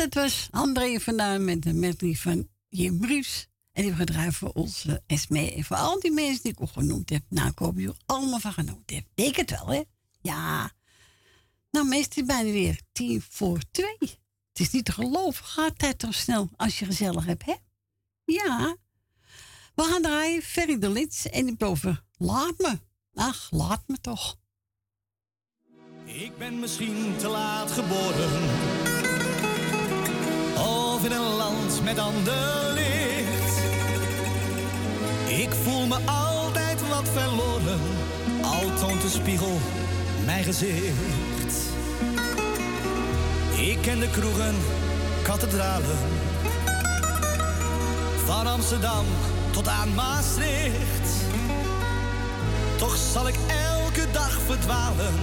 [0.00, 3.46] dat was André vandaan met de medley van Jim Briefs.
[3.72, 7.10] En die gedraaid voor onze Esme en voor al die mensen die ik ook genoemd
[7.10, 7.22] heb.
[7.28, 9.08] Nou, ik hoop je allemaal van genoten hebt.
[9.14, 9.82] Denk het wel, hè?
[10.20, 10.72] Ja.
[11.70, 13.96] Nou, meestal bijna weer tien voor twee.
[14.48, 15.44] Het is niet te geloven.
[15.44, 17.54] Gaat tijd toch snel als je gezellig hebt, hè?
[18.24, 18.76] Ja.
[19.74, 22.04] We gaan draaien Ferry de Lits en die boven.
[22.16, 22.78] Laat me.
[23.14, 24.38] Ach, laat me toch.
[26.04, 28.89] Ik ben misschien te laat geboren.
[30.60, 33.58] Of in een land met ander licht.
[35.28, 37.80] Ik voel me altijd wat verloren.
[38.42, 39.58] Al toont de spiegel
[40.24, 41.54] mijn gezicht.
[43.56, 44.54] Ik ken de kroegen,
[45.22, 45.98] kathedralen.
[48.24, 49.04] Van Amsterdam
[49.50, 51.10] tot aan Maastricht.
[52.76, 53.34] Toch zal ik
[53.72, 55.14] elke dag verdwalen.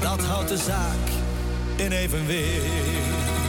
[0.00, 1.08] Dat houdt de zaak
[1.76, 3.45] in evenwicht.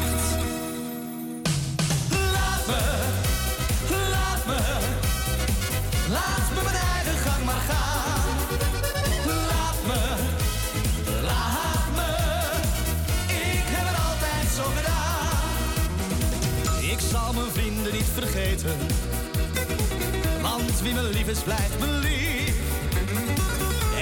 [18.19, 18.77] Vergeten,
[20.41, 22.55] want wie me lief is blijft me lief.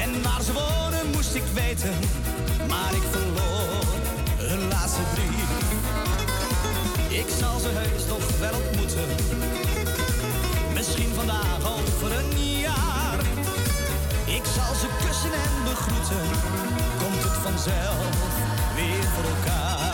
[0.03, 1.93] En waar ze wonen moest ik weten,
[2.67, 3.85] maar ik verloor
[4.37, 5.64] hun laatste brief.
[7.15, 9.09] Ik zal ze heus nog wel ontmoeten,
[10.73, 13.19] misschien vandaag over een jaar.
[14.25, 16.25] Ik zal ze kussen en begroeten,
[17.01, 18.05] komt het vanzelf
[18.75, 19.84] weer voor elkaar.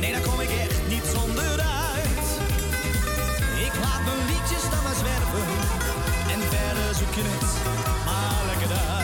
[0.00, 2.28] Nee, daar kom ik echt niet zonder uit.
[3.66, 5.46] Ik laat mijn liedjes dan maar zwerven.
[6.32, 7.50] En verder zoek je het
[8.04, 8.99] maar lekker uit.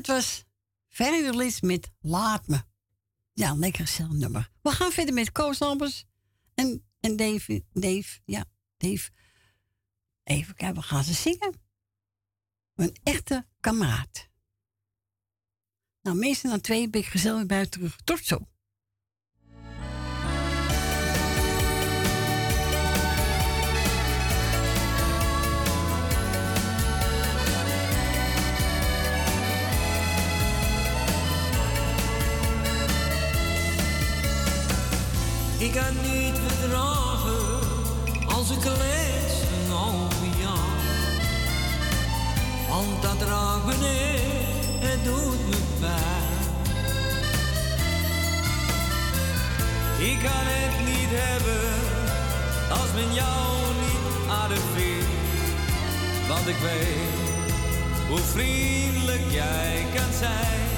[0.00, 0.44] Dat was
[1.36, 2.62] Lis met Laat Me.
[3.32, 4.50] Ja, lekker zelf nummer.
[4.62, 6.04] We gaan verder met Koos Albers
[6.54, 8.44] en, en Dave, Dave, ja,
[8.76, 9.10] Dave.
[10.22, 11.60] Even kijken, we gaan ze zingen.
[12.74, 14.28] Een echte kameraad.
[16.02, 17.96] Nou, meestal na twee ben ik gezellig buiten terug.
[18.04, 18.48] Tot zo.
[35.60, 37.58] Ik kan niet verdragen
[38.34, 39.34] als ik lees
[39.72, 40.58] over jou.
[42.68, 46.48] Want dat raakt me neer, het doet me pijn.
[50.10, 51.80] Ik kan het niet hebben
[52.70, 53.50] als men jou
[53.80, 56.28] niet vindt.
[56.28, 60.69] Want ik weet hoe vriendelijk jij kan zijn.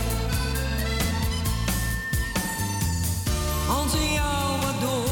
[3.72, 5.11] Als ik jou wat doe,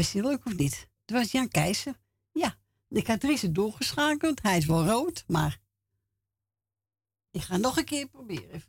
[0.00, 0.88] Was hij leuk of niet?
[1.04, 2.00] Het was Jan Keijzer.
[2.32, 2.58] Ja,
[2.88, 4.42] ik had er doorgeschakeld.
[4.42, 5.60] Hij is wel rood, maar...
[7.30, 8.62] Ik ga nog een keer proberen.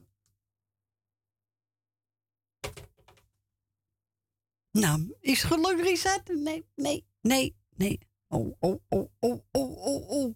[4.71, 6.27] Nou, is geluk reset?
[6.27, 7.99] Nee, nee, nee, nee.
[8.27, 10.35] Oh, oh, oh, oh, oh, oh, oh.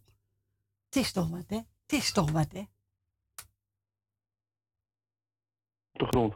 [0.85, 1.55] Het is toch wat, hè?
[1.55, 2.63] Het is toch wat, hè?
[5.91, 6.35] De grond.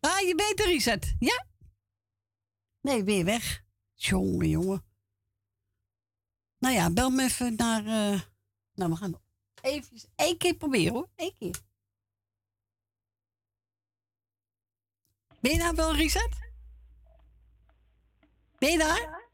[0.00, 1.52] Ah, je bent er, Rizet, Ja?
[2.84, 3.64] Nee, weer weg.
[3.94, 4.84] Jongen, jongen.
[6.58, 7.86] Nou ja, bel me even naar...
[7.86, 8.20] eh,
[8.74, 9.20] Nou, we gaan
[9.60, 11.08] even één keer proberen, hoor.
[11.16, 11.60] Eén keer.
[15.40, 16.38] Ben je daar wel, Richard?
[18.58, 19.30] Ben je daar?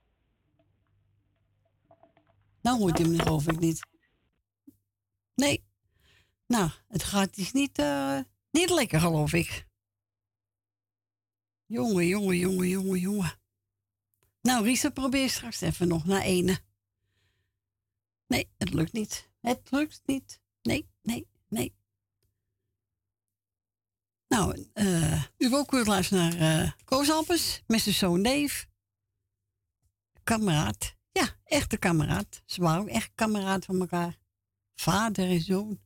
[2.60, 3.80] Nou hoort hij hem geloof ik niet.
[5.34, 5.64] Nee.
[6.46, 8.20] Nou, het gaat dus niet, eh,
[8.50, 9.66] niet lekker, geloof ik.
[11.66, 13.39] Jongen, jongen, jongen, jongen, jongen.
[14.50, 16.58] Nou, Risa, probeer straks even nog naar ene.
[18.26, 19.30] Nee, het lukt niet.
[19.40, 20.40] Het lukt niet.
[20.62, 21.74] Nee, nee, nee.
[24.28, 28.66] Nou, eh u ook weer luisteren naar eh Koos met zijn zoon Dave.
[30.24, 30.96] Kameraad.
[31.12, 32.42] Ja, echte kameraad.
[32.46, 34.18] Ze waren ook echt kameraad van elkaar.
[34.74, 35.80] Vader en zoon.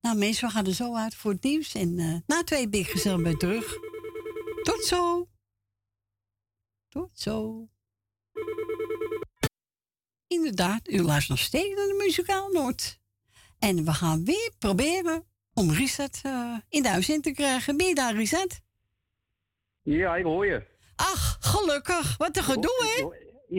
[0.00, 1.74] Nou, we gaan er zo uit voor het nieuws.
[1.74, 3.74] En eh, na twee big gezellig bij terug.
[4.62, 5.28] Tot zo.
[6.88, 7.68] Tot zo.
[10.26, 13.00] Inderdaad, u luistert nog steeds naar de Muzikaal Noord.
[13.58, 17.76] En we gaan weer proberen om Richard eh, in de huis in te krijgen.
[17.76, 18.60] Ben je daar, Richard?
[19.82, 20.66] Ja, ik hoor je.
[20.96, 22.16] Ach, gelukkig.
[22.16, 23.08] Wat een gedoe, hè?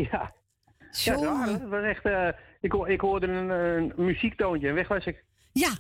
[0.02, 0.36] Ja.
[0.92, 2.30] Ja, raar, was echt, eh,
[2.62, 5.26] ik, ik hoorde een, een muziektoontje en weg was ik.
[5.52, 5.78] Ja.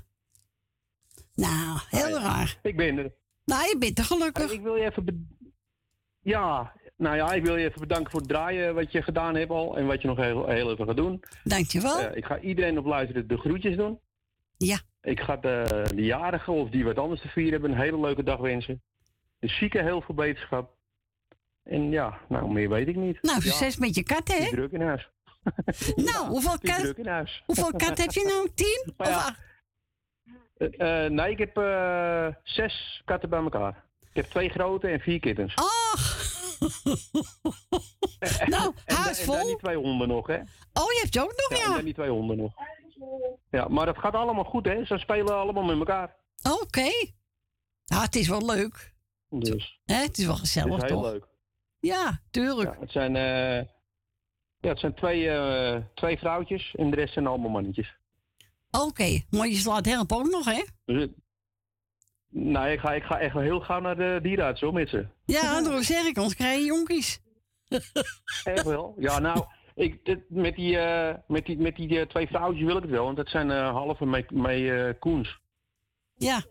[1.35, 2.21] Nou, heel ja.
[2.21, 2.59] raar.
[2.61, 3.13] Ik ben er.
[3.45, 4.51] Nou, je bent er gelukkig.
[4.51, 5.37] Ik wil je even...
[6.21, 9.51] Ja, nou ja, ik wil je even bedanken voor het draaien wat je gedaan hebt
[9.51, 11.23] al en wat je nog heel, heel even gaat doen.
[11.43, 11.99] Dankjewel.
[11.99, 13.99] Eh, ik ga iedereen op luisteren de groetjes doen.
[14.57, 14.77] Ja.
[15.01, 18.23] Ik ga de, de jarigen of die wat anders te vieren hebben een hele leuke
[18.23, 18.81] dag wensen.
[19.39, 20.75] De zieken heel veel beterschap.
[21.63, 23.21] En ja, nou meer weet ik niet.
[23.21, 24.49] Nou, Ja, succes met je kat, het is hè?
[24.49, 25.09] druk in huis.
[25.95, 27.43] Nou, hoeveel kat, druk in huis.
[27.45, 28.49] hoeveel kat heb je nou?
[28.55, 28.93] Tien?
[28.97, 29.35] Maar ja,
[30.57, 31.53] eh, eh, nee, ik heb
[32.43, 33.85] zes katten bij elkaar.
[34.09, 35.55] Ik heb twee grote en vier kittens.
[35.55, 36.16] Ach!
[38.47, 39.35] nou, en, huis en vol.
[39.35, 40.35] dan die twee honden nog, hè?
[40.73, 41.75] Oh, je hebt ook nog, Ja, en ja?
[41.75, 42.53] dan die twee honden nog.
[43.51, 44.85] Ja, maar dat gaat allemaal goed, hè?
[44.85, 46.15] Ze spelen allemaal met elkaar.
[46.61, 46.89] Oké.
[47.85, 48.95] Nou, het is wel leuk.
[49.29, 49.95] Dus Hè?
[49.95, 51.11] Het is wel het gezellig, is heel toch?
[51.11, 51.27] leuk.
[51.79, 52.73] Ja, tuurlijk.
[52.73, 53.67] Ja, het zijn, eh,
[54.59, 57.95] ja, het zijn twee, eh, twee vrouwtjes en de rest zijn allemaal mannetjes.
[58.71, 60.63] Oké, maar je slaat helpen ook nog, hè?
[60.85, 61.15] Dus, het-
[62.29, 65.07] nou, ik ga, ik ga echt wel heel gauw naar de dierenarts, hoor, met ze.
[65.25, 67.19] Ja, daarom zeg ik, ons krijg je jonkies.
[68.43, 68.95] Echt wel?
[68.97, 69.45] Ja, nou,
[69.75, 72.91] ik, dit- met die, eh, met die, met die eh, twee vrouwtjes wil ik het
[72.91, 75.39] wel, want dat zijn eh, halve mee, eh, koens.
[76.17, 76.41] Ja.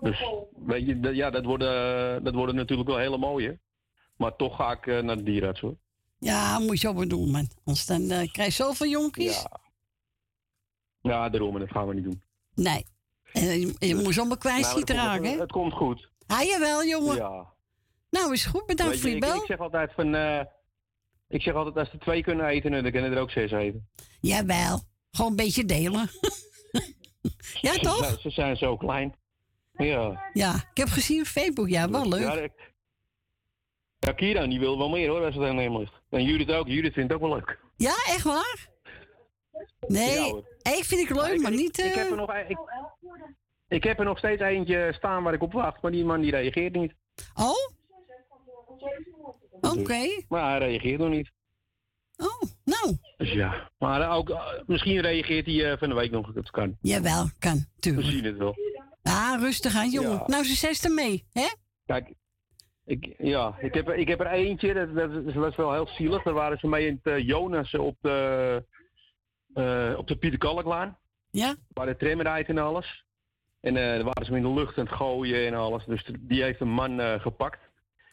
[0.00, 0.24] Dus,
[0.56, 3.58] weet je, dat- ja, dat worden, dat worden natuurlijk wel hele mooie.
[4.16, 5.76] Maar toch ga ik naar de dierenarts, hoor.
[6.18, 7.48] Ja, moet je ook wel doen, man.
[7.64, 9.42] Anders dan krijg je zoveel jonkies.
[9.42, 9.60] Ja.
[11.02, 12.22] Ja, daarom, en dat gaan we niet doen.
[12.54, 12.86] Nee.
[13.32, 14.78] En je, ze allemaal kwijt zien
[15.38, 16.08] het komt- goed.
[16.26, 17.16] Ah, jawel, jongen.
[17.16, 17.46] Ja.
[18.10, 18.66] Nou, is goed.
[18.66, 19.34] Bedankt voor je, ik, bel.
[19.36, 20.14] ik zeg altijd van...
[20.14, 20.40] eh,
[21.28, 23.88] ik zeg altijd, als ze twee kunnen eten, dan kunnen er ook zes eten.
[24.20, 24.80] Jawel.
[25.10, 26.10] Gewoon een beetje delen.
[27.60, 28.20] ja, toch?
[28.20, 29.14] ze zijn zo klein.
[29.72, 30.22] Ja.
[30.32, 31.68] Ja, ik heb gezien op Facebook.
[31.68, 32.20] Ja, wel leuk.
[32.20, 32.72] Ja, ik-
[33.98, 35.92] ja, Kira, die wil wel meer hoor, als het aan hem ligt.
[36.10, 36.66] En Judith ook.
[36.68, 37.58] Judith vindt het ook wel leuk.
[37.76, 38.67] Ja, echt waar?
[39.86, 41.78] Nee, Ja, ik vind ik leuk, maar niet...
[41.78, 42.58] Ik heb, eh, er nog, ik,
[43.68, 46.30] ik heb er nog steeds eentje staan waar ik op wacht, maar die man die
[46.30, 46.94] reageert niet.
[47.34, 47.76] Oh?
[49.60, 49.82] Oké.
[50.02, 51.30] Dus- maar hij reageert nog niet.
[52.16, 52.96] Oh, nou.
[53.16, 53.70] Dus ja.
[53.78, 56.32] Maar ook, eh, misschien reageert hij eh, van de week nog.
[56.32, 56.76] Dat kan.
[56.80, 57.64] Jawel, kan.
[57.78, 58.06] Tuurlijk.
[58.06, 58.54] We zien het wel.
[59.02, 60.10] Ah, rustig aan, jongen.
[60.10, 60.24] Ja.
[60.26, 61.46] Nou, succes ermee, hè?
[61.86, 62.12] Kijk,
[62.84, 64.94] ik, ja, ik, heb, er- ik heb er eentje, dat,
[65.24, 66.22] dat was wel heel zielig.
[66.22, 68.64] Daar waren ze mee in het Jonas op de,
[69.58, 70.98] eh, op de Pieter Kalklaan.
[71.30, 71.54] Ja?
[71.72, 73.04] Waar de tram rijdt en alles.
[73.60, 75.84] En eh daar waren ze in de lucht aan het gooien en alles.
[75.84, 77.58] Dus die heeft een man eh, gepakt.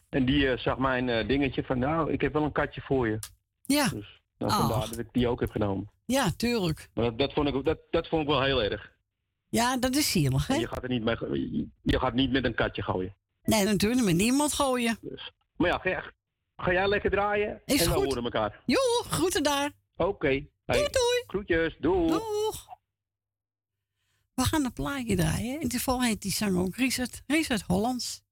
[0.08, 3.08] En die eh, zag mijn eh, dingetje van, nou, ik heb wel een katje voor
[3.08, 3.18] je.
[3.62, 3.88] Ja.
[3.88, 4.58] Dus nou, Oh.
[4.58, 5.90] vandaar dat ik die ook heb genomen.
[6.04, 6.88] Ja, tuurlijk.
[6.94, 8.92] Maar dat, dat, vond ik, dat, dat vond ik wel heel erg.
[9.48, 10.54] Ja, dat is zielig, hè?
[10.54, 11.16] Je gaat, er niet mee,
[11.82, 13.14] je- gaat niet met een katje gooien.
[13.42, 14.98] Nee, natuurlijk met niemand gooien.
[15.56, 16.12] Maar ja, ga,
[16.56, 18.60] ga jij lekker draaien Is en we horen elkaar.
[18.66, 19.70] Joe, groeten daar.
[19.96, 20.26] Oké.
[20.28, 20.48] Hey.
[20.64, 21.15] Doei, doei.
[21.36, 22.08] Groetjes, doei.
[22.08, 22.66] Doeg.
[24.34, 25.60] We gaan een plaatje draaien.
[25.60, 27.22] In dit geval heet die zanger ook Richard.
[27.26, 28.24] Richard Hollands.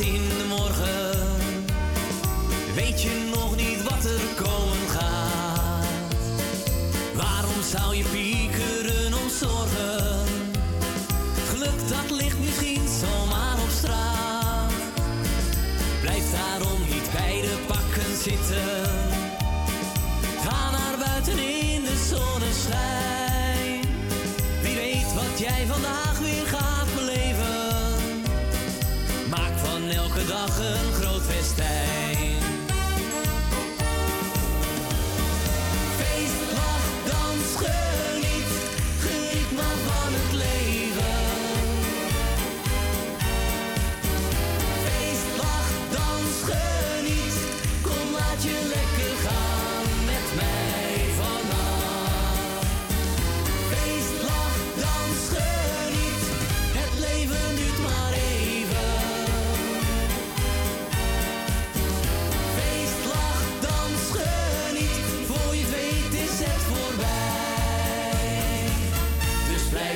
[0.00, 1.18] in de morgen.
[2.74, 6.14] Weet je nog niet wat er komen gaat?
[7.14, 10.26] Waarom zou je piekeren om zorgen?
[11.48, 14.72] Geluk dat ligt misschien zomaar op straat.
[16.00, 18.90] Blijf daarom niet bij de pakken zitten.
[20.44, 23.80] Ga naar buiten in de zonneschijn.
[24.62, 26.03] Wie weet wat jij vandaag.
[30.34, 32.03] dag een groot festijn.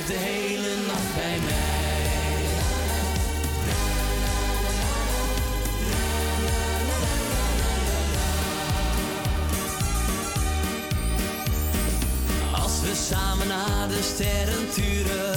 [0.09, 1.67] de hele nacht bij mij.
[12.61, 15.28] Als we samen naar de sterren turen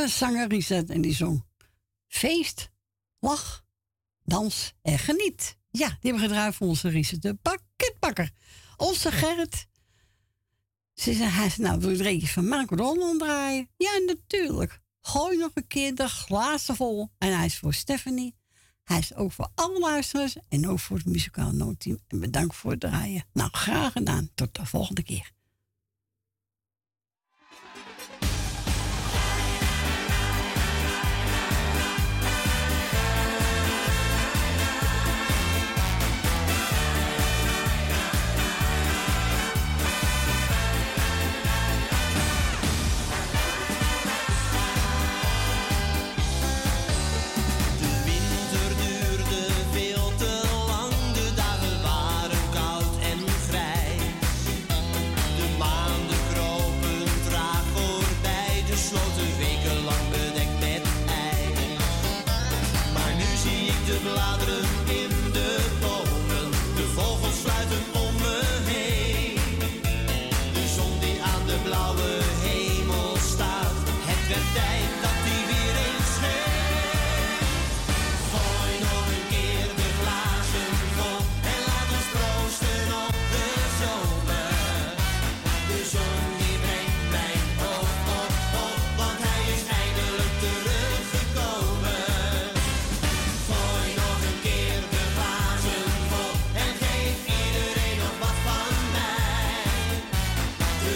[0.00, 1.44] lieve zangeres en die zong
[2.06, 2.70] feest,
[3.18, 3.64] lach,
[4.24, 5.58] dans en geniet.
[5.70, 8.30] Ja, die hebben gedraaid voor onze Riset, de pakketbakker.
[8.76, 9.66] Onze Gerrit.
[10.94, 13.68] Ze zei, hij zei, nou, wil je van eentje van Marco draaien?
[13.76, 14.80] Ja, natuurlijk.
[15.00, 17.10] Gooi nog een keer de glazen vol.
[17.18, 18.34] En hij is voor Stephanie.
[18.84, 21.98] Hij is ook voor alle luisteraars en ook voor het muzikaal noodteam.
[22.08, 23.24] En bedankt voor het draaien.
[23.32, 24.30] Nou, graag gedaan.
[24.34, 25.30] Tot de volgende keer.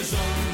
[0.05, 0.44] zon.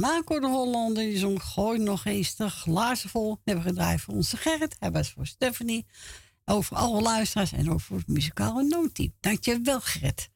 [0.00, 3.34] Marco de Hollander die zong Gooi nog eens de glazen vol.
[3.34, 4.76] We hebben gedraaid voor onze Gerrit.
[4.78, 5.86] Hij het voor Stephanie.
[6.44, 9.12] Over alle luisteraars en ook voor het muzikale noodteam.
[9.20, 10.30] Dankjewel Gerrit.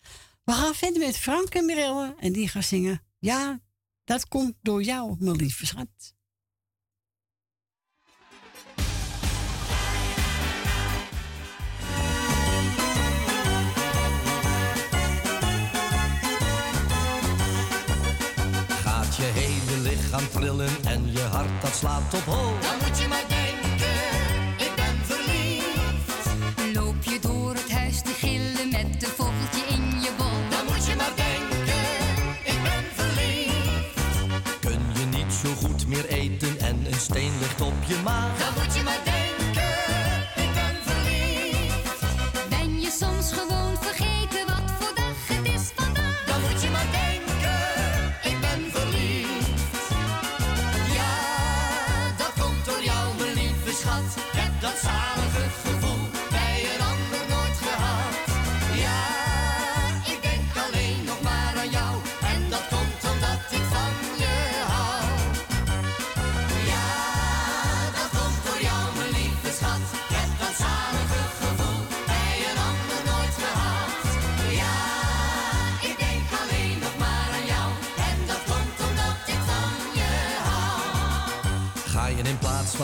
[0.44, 2.14] We gaan verder met Frank en Mirelle.
[2.18, 3.60] En die gaan zingen Ja,
[4.04, 6.14] dat komt door jou, mijn lieve schat.
[20.14, 22.60] gaan trillen en je hart dat slaat op hoog.
[22.60, 23.53] Dan moet je maar bij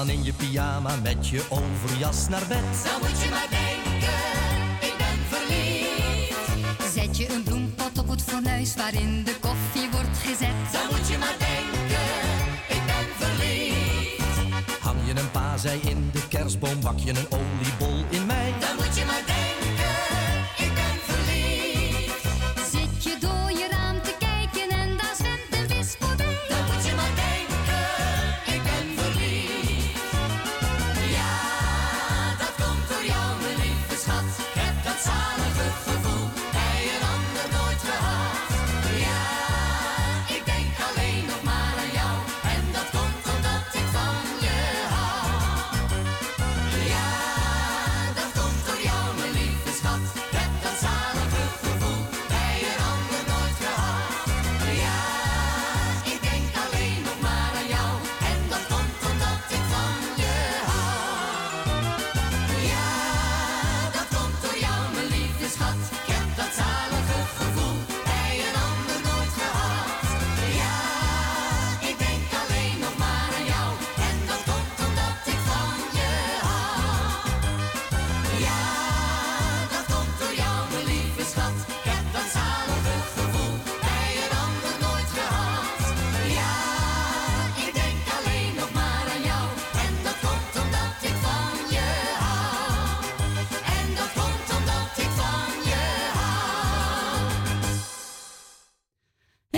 [0.06, 2.64] dan in je pyjama met je overjas naar bed.
[2.84, 4.18] Zo moet je maar denken,
[4.80, 6.92] ik ben verliefd.
[6.94, 10.56] Zet je een bloempot op het fornuis waarin de koffie wordt gezet.
[10.72, 12.08] Zo moet je maar denken,
[12.68, 14.80] ik ben verliefd.
[14.80, 18.54] Hang je een pazei in de kerstboom, bak je een oliebol in mij.
[18.60, 19.59] Dan moet je maar denken.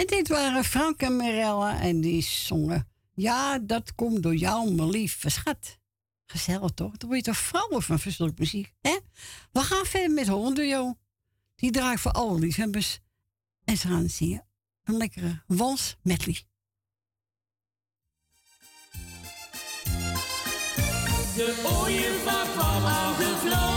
[0.03, 2.89] En dit waren Frank en Mirella en die zongen...
[3.15, 5.79] Ja, dat komt door jou, mijn lieve schat.
[6.27, 6.97] Gezellig toch?
[6.97, 8.99] Dan word je toch vrouwen van verschillende muziek, hè?
[9.53, 10.99] We gaan verder met Hondojo.
[11.55, 13.01] Die draait voor alle liefhebbers.
[13.65, 14.47] En ze gaan zingen
[14.85, 16.43] een lekkere wals medley.
[21.37, 23.72] De van.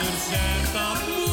[0.00, 1.29] moeder zegt dat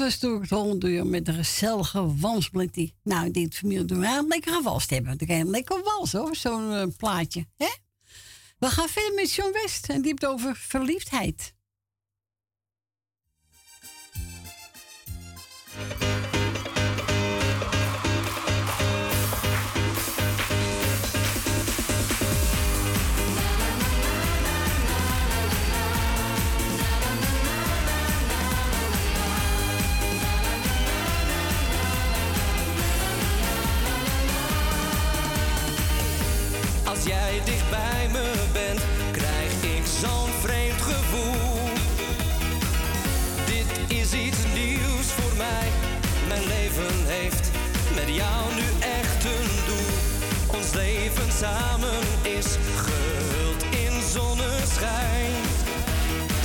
[0.00, 2.94] verstoord Hollanduur met een gezellige wansblikkie.
[3.02, 5.18] Nou, dit familie doen we lekker gewalst hebben.
[5.18, 7.46] Dan krijg je lekker wals hoor, zo'n eh, plaatje.
[8.58, 11.54] We gaan verder met John West en die over verliefdheid.
[47.06, 47.50] heeft.
[47.94, 48.66] Met jou nu
[49.00, 50.58] echt een doel.
[50.58, 52.46] Ons leven samen is
[52.76, 55.32] gehuld in zonneschijn.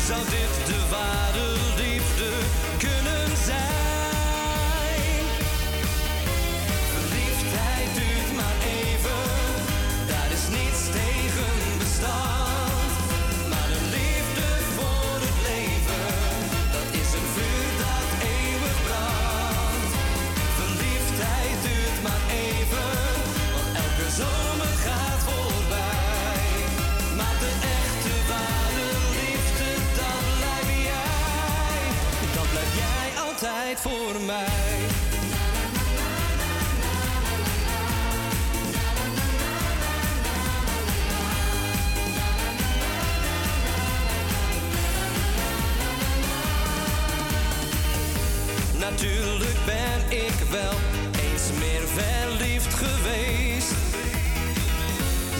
[0.07, 1.64] Zou dit de waarde
[33.75, 34.45] voor mij.
[48.79, 50.77] Natuurlijk ben ik wel
[51.23, 53.73] eens meer verliefd geweest.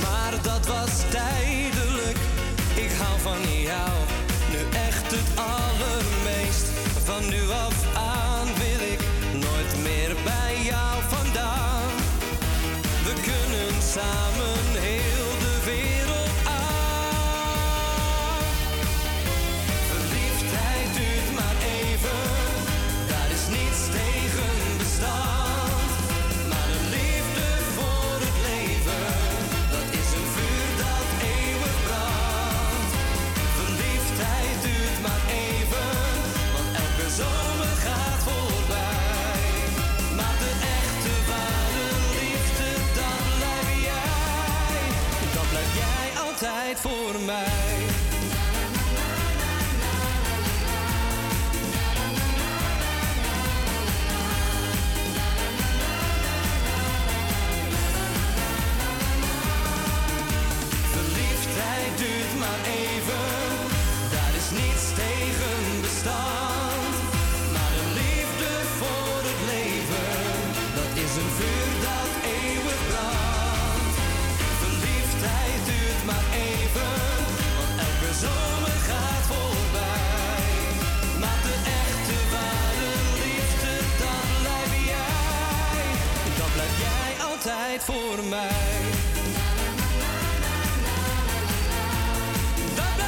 [0.01, 2.17] Maar dat was tijdelijk.
[2.75, 3.91] Ik hou van jou,
[4.51, 6.65] nu echt het allermeest.
[7.03, 7.74] Van nu af
[46.85, 47.64] voor mij.
[87.85, 88.81] Voor mij.
[92.75, 93.05] Dat.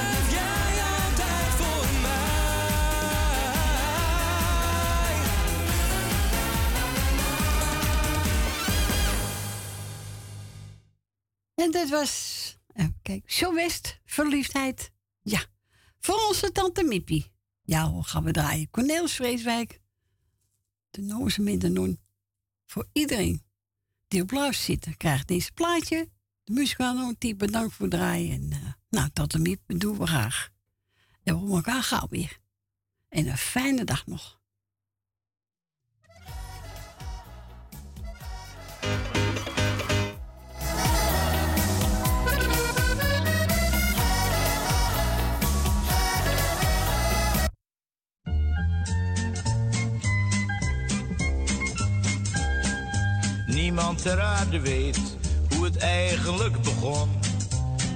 [11.58, 12.58] En dit was,
[13.02, 14.92] kijken, Show West, verliefdheid.
[15.22, 15.46] Ja,
[16.00, 17.32] voor onze tante Mippie.
[17.62, 18.70] Ja gaan we draaien.
[18.70, 19.82] Cornelis Vreeswijk,
[20.90, 22.00] de Noze Middenon.
[22.66, 23.47] Voor iedereen
[24.08, 26.10] die op luister zit, krijgt deze plaatje.
[26.44, 28.32] De muzikale die bedankt voor het draaien.
[28.32, 30.50] En, eh, nou, tante Miep, dat doen we graag.
[31.24, 32.40] En we elkaar gauw weer.
[33.10, 34.37] En een fijne dag nog.
[53.68, 55.00] Niemand ter aarde weet
[55.50, 57.10] hoe het eigenlijk begon.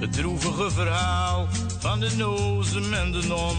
[0.00, 3.56] Het droevige verhaal van de nozem en de non.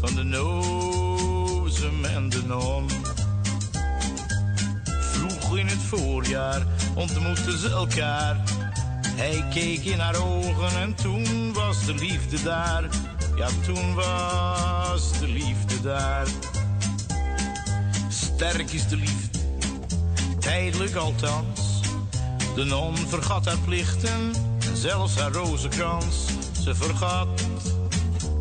[0.00, 2.88] Van de nozem en de non.
[5.00, 8.42] Vroeg in het voorjaar ontmoetten ze elkaar.
[9.08, 12.84] Hij keek in haar ogen en toen was de liefde daar.
[13.36, 16.26] Ja, toen was de liefde daar.
[18.08, 19.25] Sterk is de liefde,
[20.46, 21.80] tijdelijk althans.
[22.54, 24.32] De non vergat haar plichten
[24.68, 26.16] en zelfs haar rozenkrans.
[26.62, 27.28] Ze vergat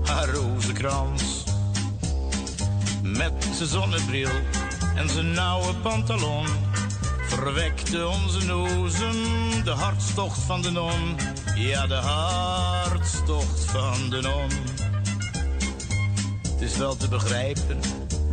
[0.03, 1.43] haar rozenkrans.
[3.03, 4.29] Met zijn zonnebril
[4.95, 6.47] en zijn nauwe pantalon
[7.27, 9.13] verwekte onze nozem
[9.63, 11.15] de hartstocht van de non.
[11.55, 14.49] Ja, de hartstocht van de non.
[16.51, 17.79] Het is wel te begrijpen,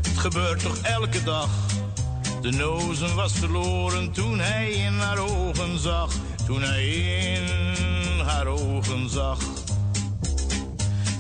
[0.02, 1.72] het gebeurt toch elke dag.
[2.42, 6.12] De nozem was verloren toen hij in haar ogen zag.
[6.46, 9.38] Toen hij in haar ogen zag.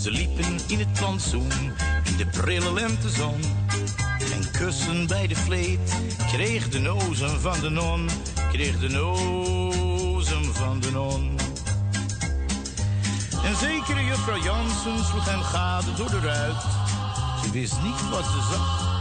[0.00, 1.50] Ze liepen in het plantsoen,
[2.04, 3.40] in de prille lentezon.
[4.32, 5.96] En kussen bij de vleet
[6.32, 8.08] kreeg de nozem van de non.
[8.52, 11.38] Kreeg de nozem van de non.
[13.44, 16.62] En zekere juffrouw Jansen sloeg hem gade door de ruit.
[17.44, 18.91] Ze wist niet wat ze zag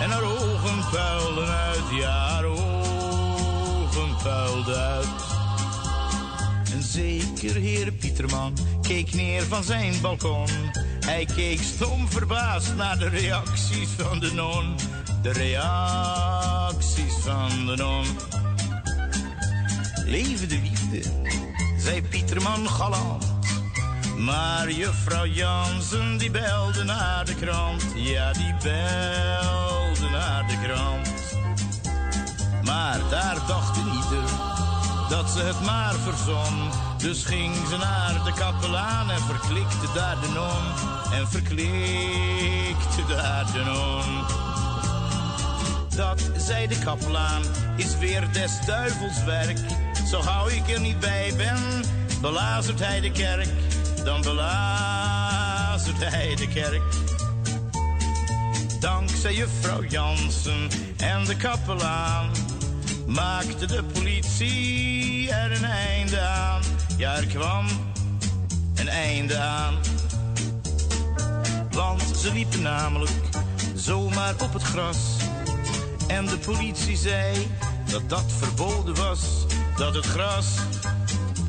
[0.00, 1.82] en haar ogen puilden uit.
[2.00, 5.06] Ja, haar ogen puilde uit.
[6.72, 10.48] En zeker heer Pieterman keek neer van zijn balkon.
[11.06, 14.74] Hij keek stom verbaasd naar de reacties van de non.
[15.22, 18.06] De reacties van de non.
[20.06, 21.10] Leven de liefde,
[21.78, 23.33] zei Pieterman galant.
[24.16, 27.84] Maar juffrouw Jansen die belde naar de krant.
[27.94, 31.08] Ja, die belde naar de krant.
[32.64, 34.24] Maar daar dacht ieder
[35.08, 36.70] dat ze het maar verzon.
[36.98, 40.92] Dus ging ze naar de kapelaan en verklikte daar de non.
[41.18, 44.42] En verklikte daar de non.
[45.96, 47.42] Dat, zei de kapelaan,
[47.76, 49.58] is weer des duivels werk.
[50.10, 51.84] Zo gauw ik er niet bij ben,
[52.20, 53.48] belazert hij de kerk.
[54.04, 56.82] Dan belazert hij de kerk.
[58.80, 62.30] Dankzij juffrouw Jansen en de kapelaan
[63.06, 66.62] maakte de politie er een einde aan.
[66.96, 67.66] Ja, er kwam
[68.74, 69.74] een einde aan.
[71.70, 73.20] Want ze liepen namelijk
[73.74, 74.98] zomaar op het gras.
[76.06, 77.48] En de politie zei
[77.90, 79.46] dat dat verboden was.
[79.76, 80.46] Dat het gras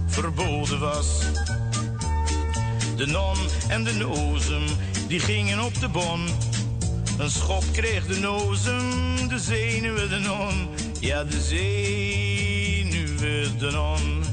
[0.07, 1.07] verboden was.
[2.95, 4.63] De non en de nozem,
[5.07, 6.27] die gingen op de bon.
[7.17, 10.69] Een schop kreeg de nozem, de zenuwen de non.
[10.99, 12.87] Ja, de zenuwen
[13.57, 14.23] de non.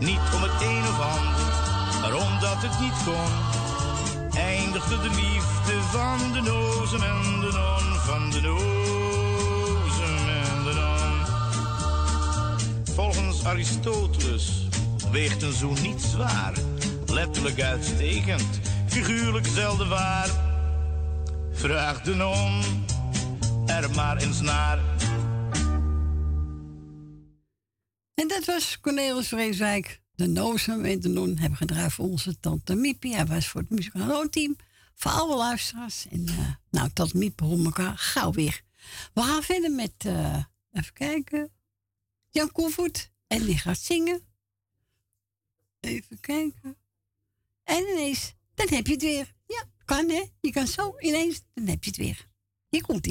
[0.00, 1.52] Niet om het een of ander,
[2.00, 3.32] maar omdat het niet kon.
[4.40, 7.98] Eindigde de liefde van de nozem en de non.
[7.98, 11.24] Van de nozem en de non.
[12.94, 14.66] Volgens Aristoteles
[15.10, 16.54] weegt een zoen niet zwaar.
[17.16, 20.28] Letterlijk uitstekend, figuurlijk zelden waar.
[21.52, 22.62] Vraag de non
[23.66, 24.78] er maar eens naar.
[28.14, 30.00] En dat was Cornelis Vreeswijk.
[30.14, 33.14] De Nozem en de Non hebben gedraaid voor onze tante Miepie.
[33.14, 34.56] Hij was voor het muzikaal team.
[34.94, 36.06] Voor alle luisteraars.
[36.10, 38.62] En uh, nou, tante Miep horen elkaar gauw weer.
[39.14, 41.50] We gaan verder met, uh, even kijken.
[42.30, 43.10] Jan Koevoet.
[43.26, 44.22] En die gaat zingen.
[45.80, 46.76] Even kijken.
[47.66, 49.34] En ineens, dan heb je het weer.
[49.46, 50.22] Ja, kan hè.
[50.40, 52.26] Je kan zo ineens, dan heb je het weer.
[52.68, 53.06] Hier komt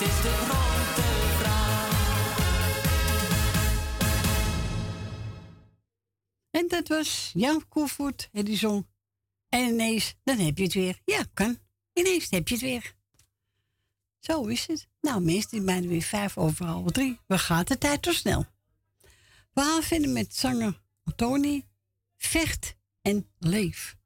[0.00, 0.40] is de.
[6.50, 8.86] En dat was Jan Koevoet en die zong.
[9.48, 11.00] En ineens, dan heb je het weer.
[11.04, 11.58] Ja, kan.
[11.92, 12.94] Ineens heb je het weer.
[14.20, 14.88] Zo is het.
[15.00, 17.18] Nou, mensen, die bijna weer vijf over drie.
[17.26, 18.46] We gaan de tijd toch snel.
[19.52, 20.82] We gaan vinden met zanger
[21.16, 21.66] Tony.
[22.16, 23.96] Vecht en leef.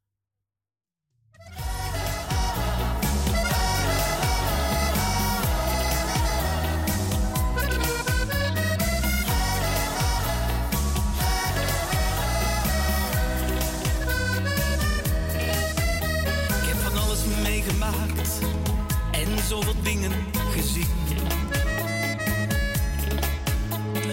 [19.55, 20.13] Zoveel dingen
[20.51, 20.87] gezien.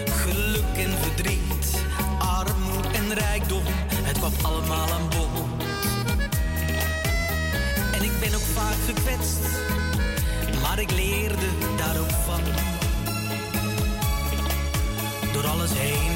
[0.06, 1.84] Geluk en verdriet,
[2.18, 3.62] armoede en rijkdom,
[4.02, 5.64] het kwam allemaal aan bod.
[7.92, 9.40] En ik ben ook vaak gekwetst,
[10.62, 12.40] maar ik leerde daar ook van.
[15.32, 16.11] Door alles heen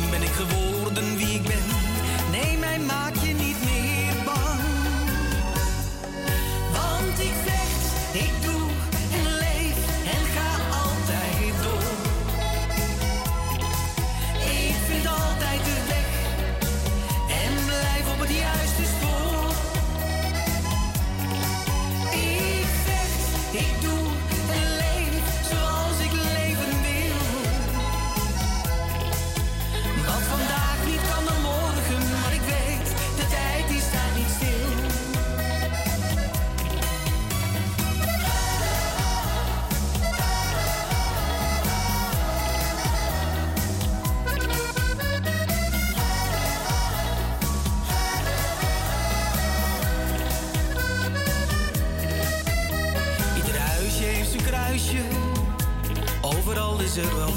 [57.04, 57.34] wel.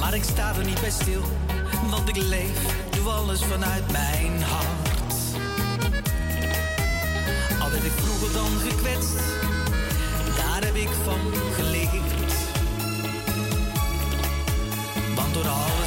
[0.00, 1.22] Maar ik sta er niet bij stil,
[1.90, 2.58] want ik leef,
[2.90, 4.88] doe alles vanuit mijn hart.
[7.60, 9.16] Al werd ik vroeger dan gekwetst,
[10.36, 11.20] daar heb ik van
[11.54, 12.32] geleerd.
[15.14, 15.77] Want door alles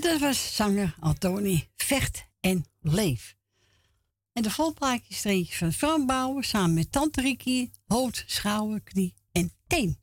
[0.00, 3.36] En dat was zanger Antoni Vecht en Leef.
[4.32, 9.52] En de volplaatjes streek van Frank Bouwen samen met Tante Rikkie, hoofd, schouder, knie en
[9.66, 9.99] teen.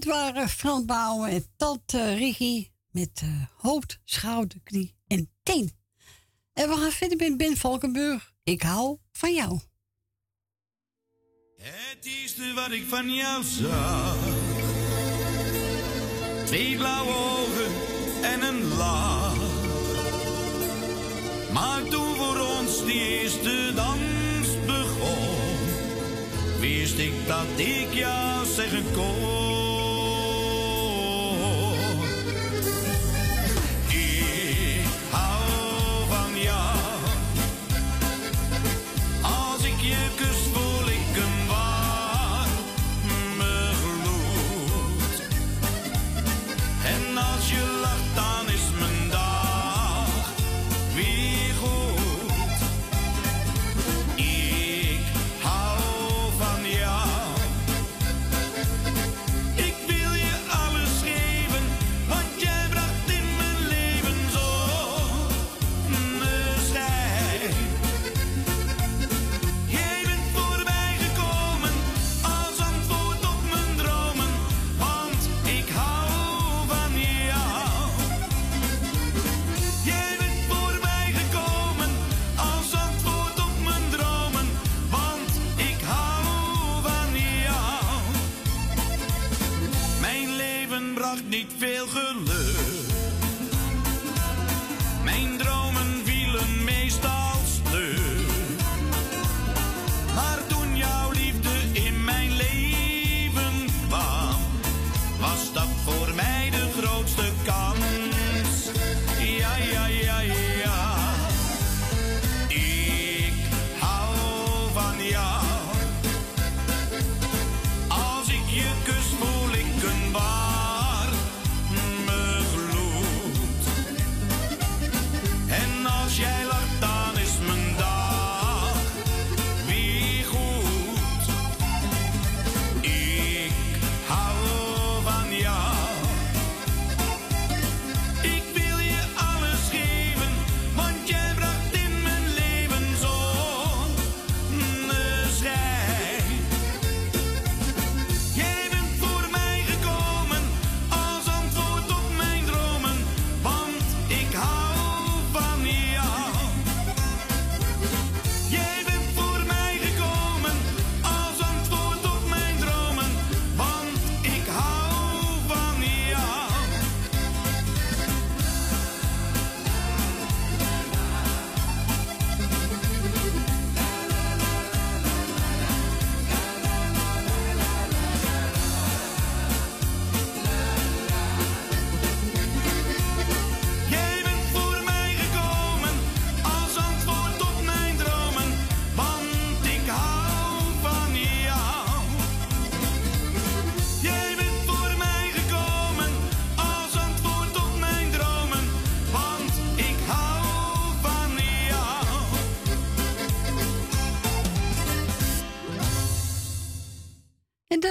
[0.00, 5.72] Dit waren Frans Bouwen en Tante Rigi met eh, hoofd, schouder, knie en teen.
[6.52, 8.32] En we gaan verder met Ben Valkenburg.
[8.42, 9.58] Ik hou van jou.
[11.56, 14.16] Het is wat ik van jou zag.
[16.44, 17.72] Twee blauwe ogen
[18.22, 19.36] en een lach.
[21.52, 25.58] Maar toen voor ons die eerste dans begon,
[26.60, 29.69] wist ik dat ik jou zeggen kon.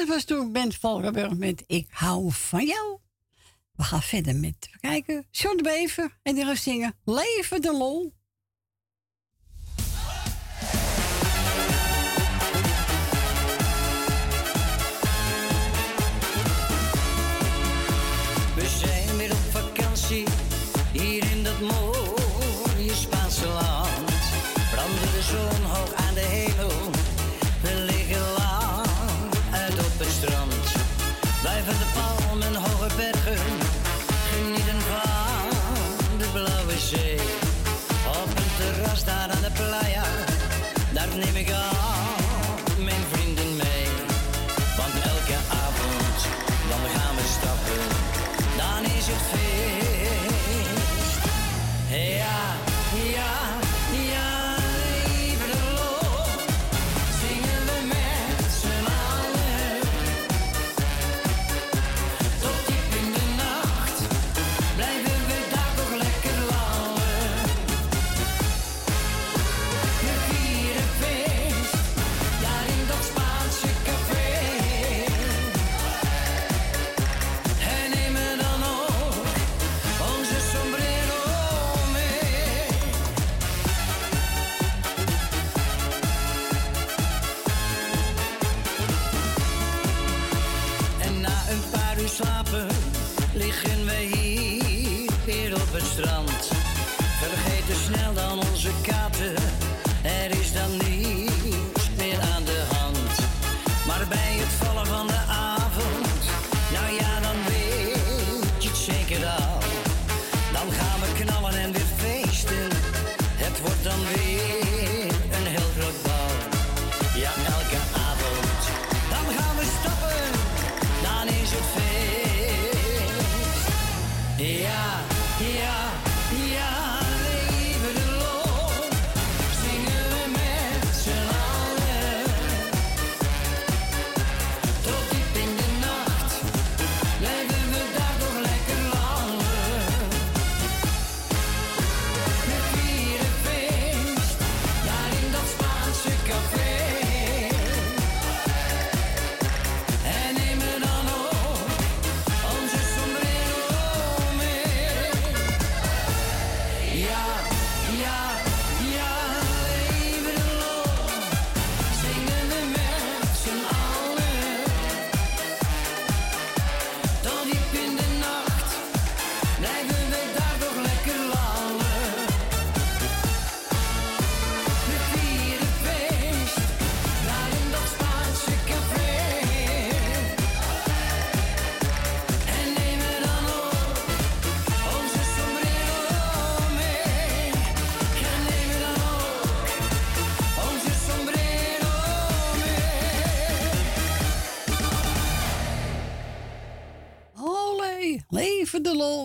[0.10, 2.98] was toen Bent Valkenburg met Ik hou van jou.
[3.72, 5.28] We gaan verder met kijken.
[5.32, 8.14] John Bever en die gaan zingen Leven de Lol.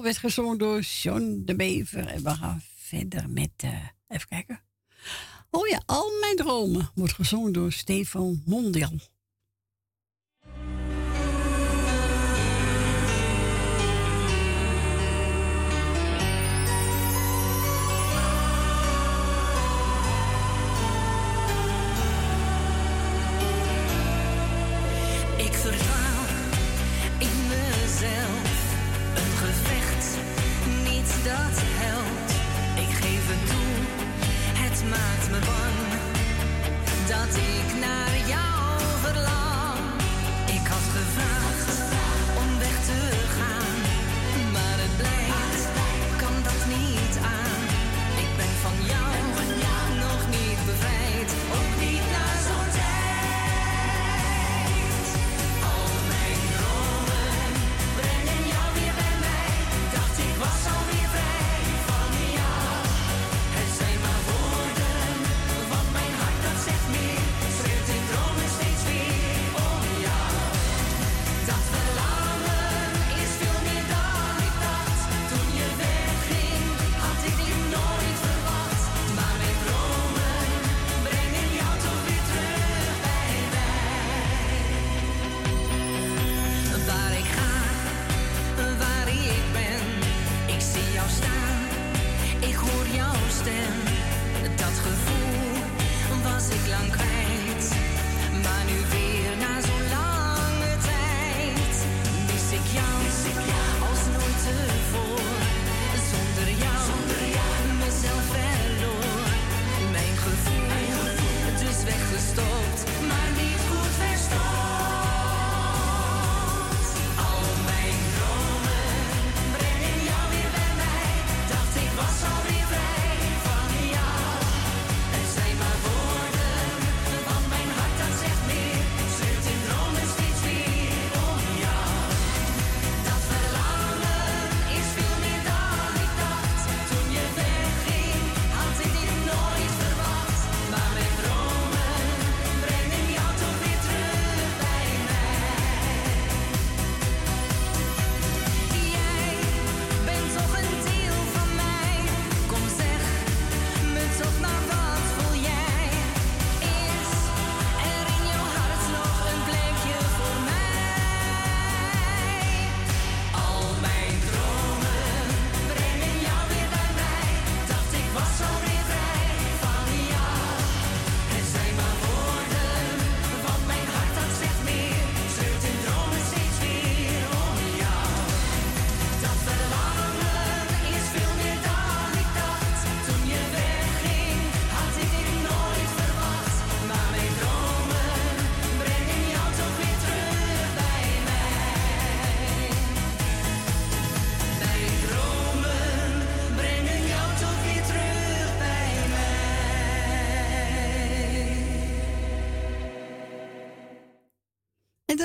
[0.05, 2.07] werd gezongen door John de Bever.
[2.07, 4.61] En we gaan verder met, eh, even kijken.
[5.51, 8.99] Oh ja, Al mijn dromen wordt gezongen door Stefan Mondial.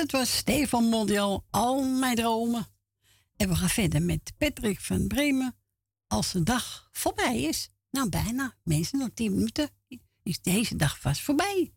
[0.00, 2.66] het was Stefan Mondial, al mijn dromen.
[3.36, 5.56] En we gaan verder met Patrick van Bremen.
[6.06, 9.70] Als de dag voorbij is, nou bijna, mensen nog 10 minuten,
[10.22, 11.72] is deze dag vast voorbij.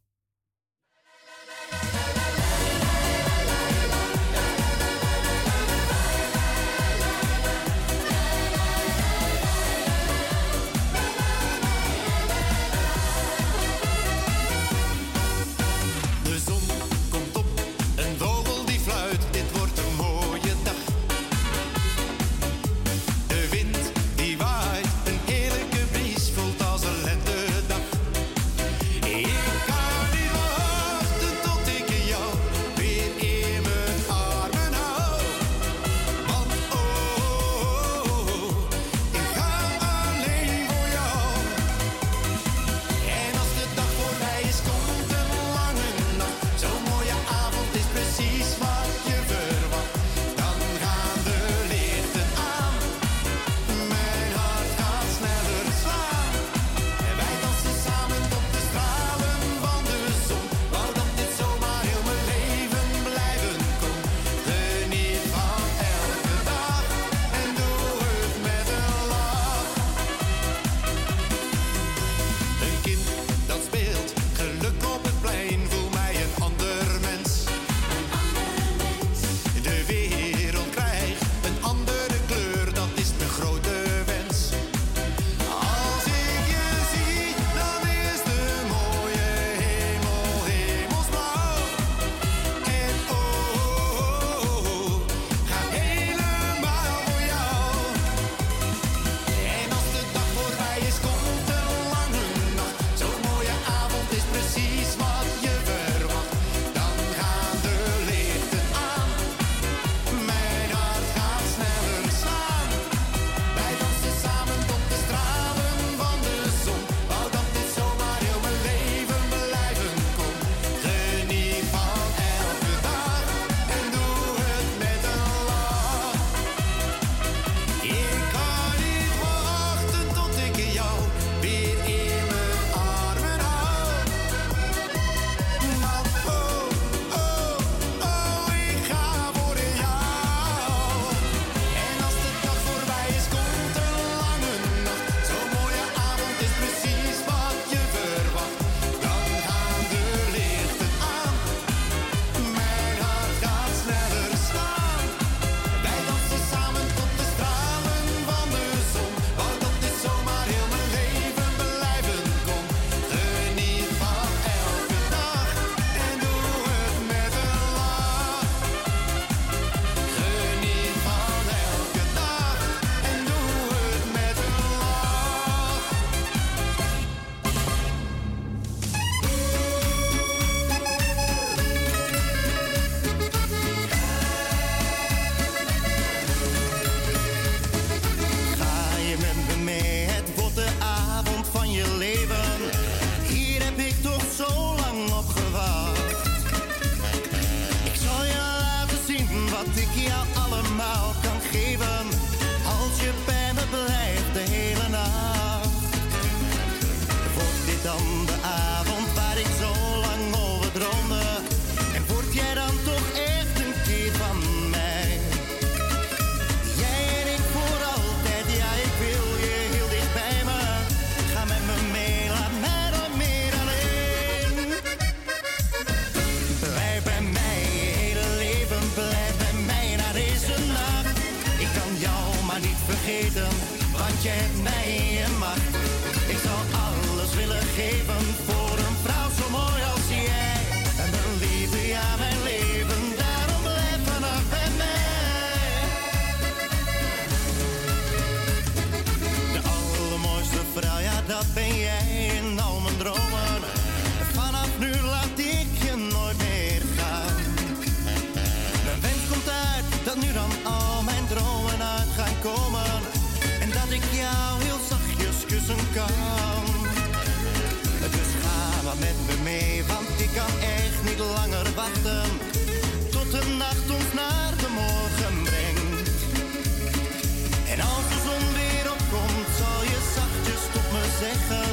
[281.24, 281.69] zeggen.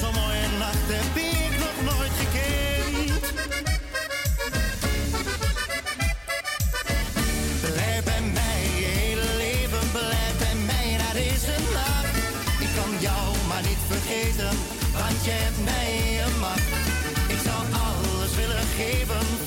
[0.00, 3.22] Zo'n mooie nacht heb ik nog nooit gekend.
[7.60, 8.62] Blijf bij mij
[9.00, 12.14] hele leven, blijf bij mij naar deze nacht.
[12.64, 14.52] Ik kan jou maar niet vergeten,
[14.98, 15.90] want je hebt mij
[16.24, 16.70] een macht.
[17.34, 19.45] Ik zou alles willen geven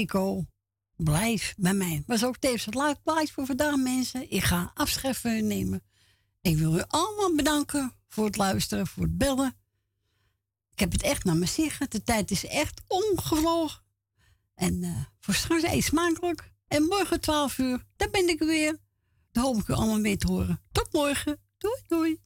[0.00, 0.46] Pico.
[0.96, 2.02] Blijf bij mij.
[2.06, 4.30] Was ook tevens het laatste plaatje voor vandaag, mensen.
[4.30, 5.82] Ik ga afscheid nemen.
[6.40, 9.56] Ik wil u allemaal bedanken voor het luisteren, voor het bellen.
[10.72, 11.92] Ik heb het echt naar zin gehad.
[11.92, 13.82] De tijd is echt omgevlogen.
[14.54, 16.52] En eh, voor straks eet smakelijk.
[16.68, 18.78] En morgen 12 uur, daar ben ik weer.
[19.32, 20.62] Dan hoop ik u allemaal weer te horen.
[20.72, 21.40] Tot morgen.
[21.58, 22.20] Doei, doei.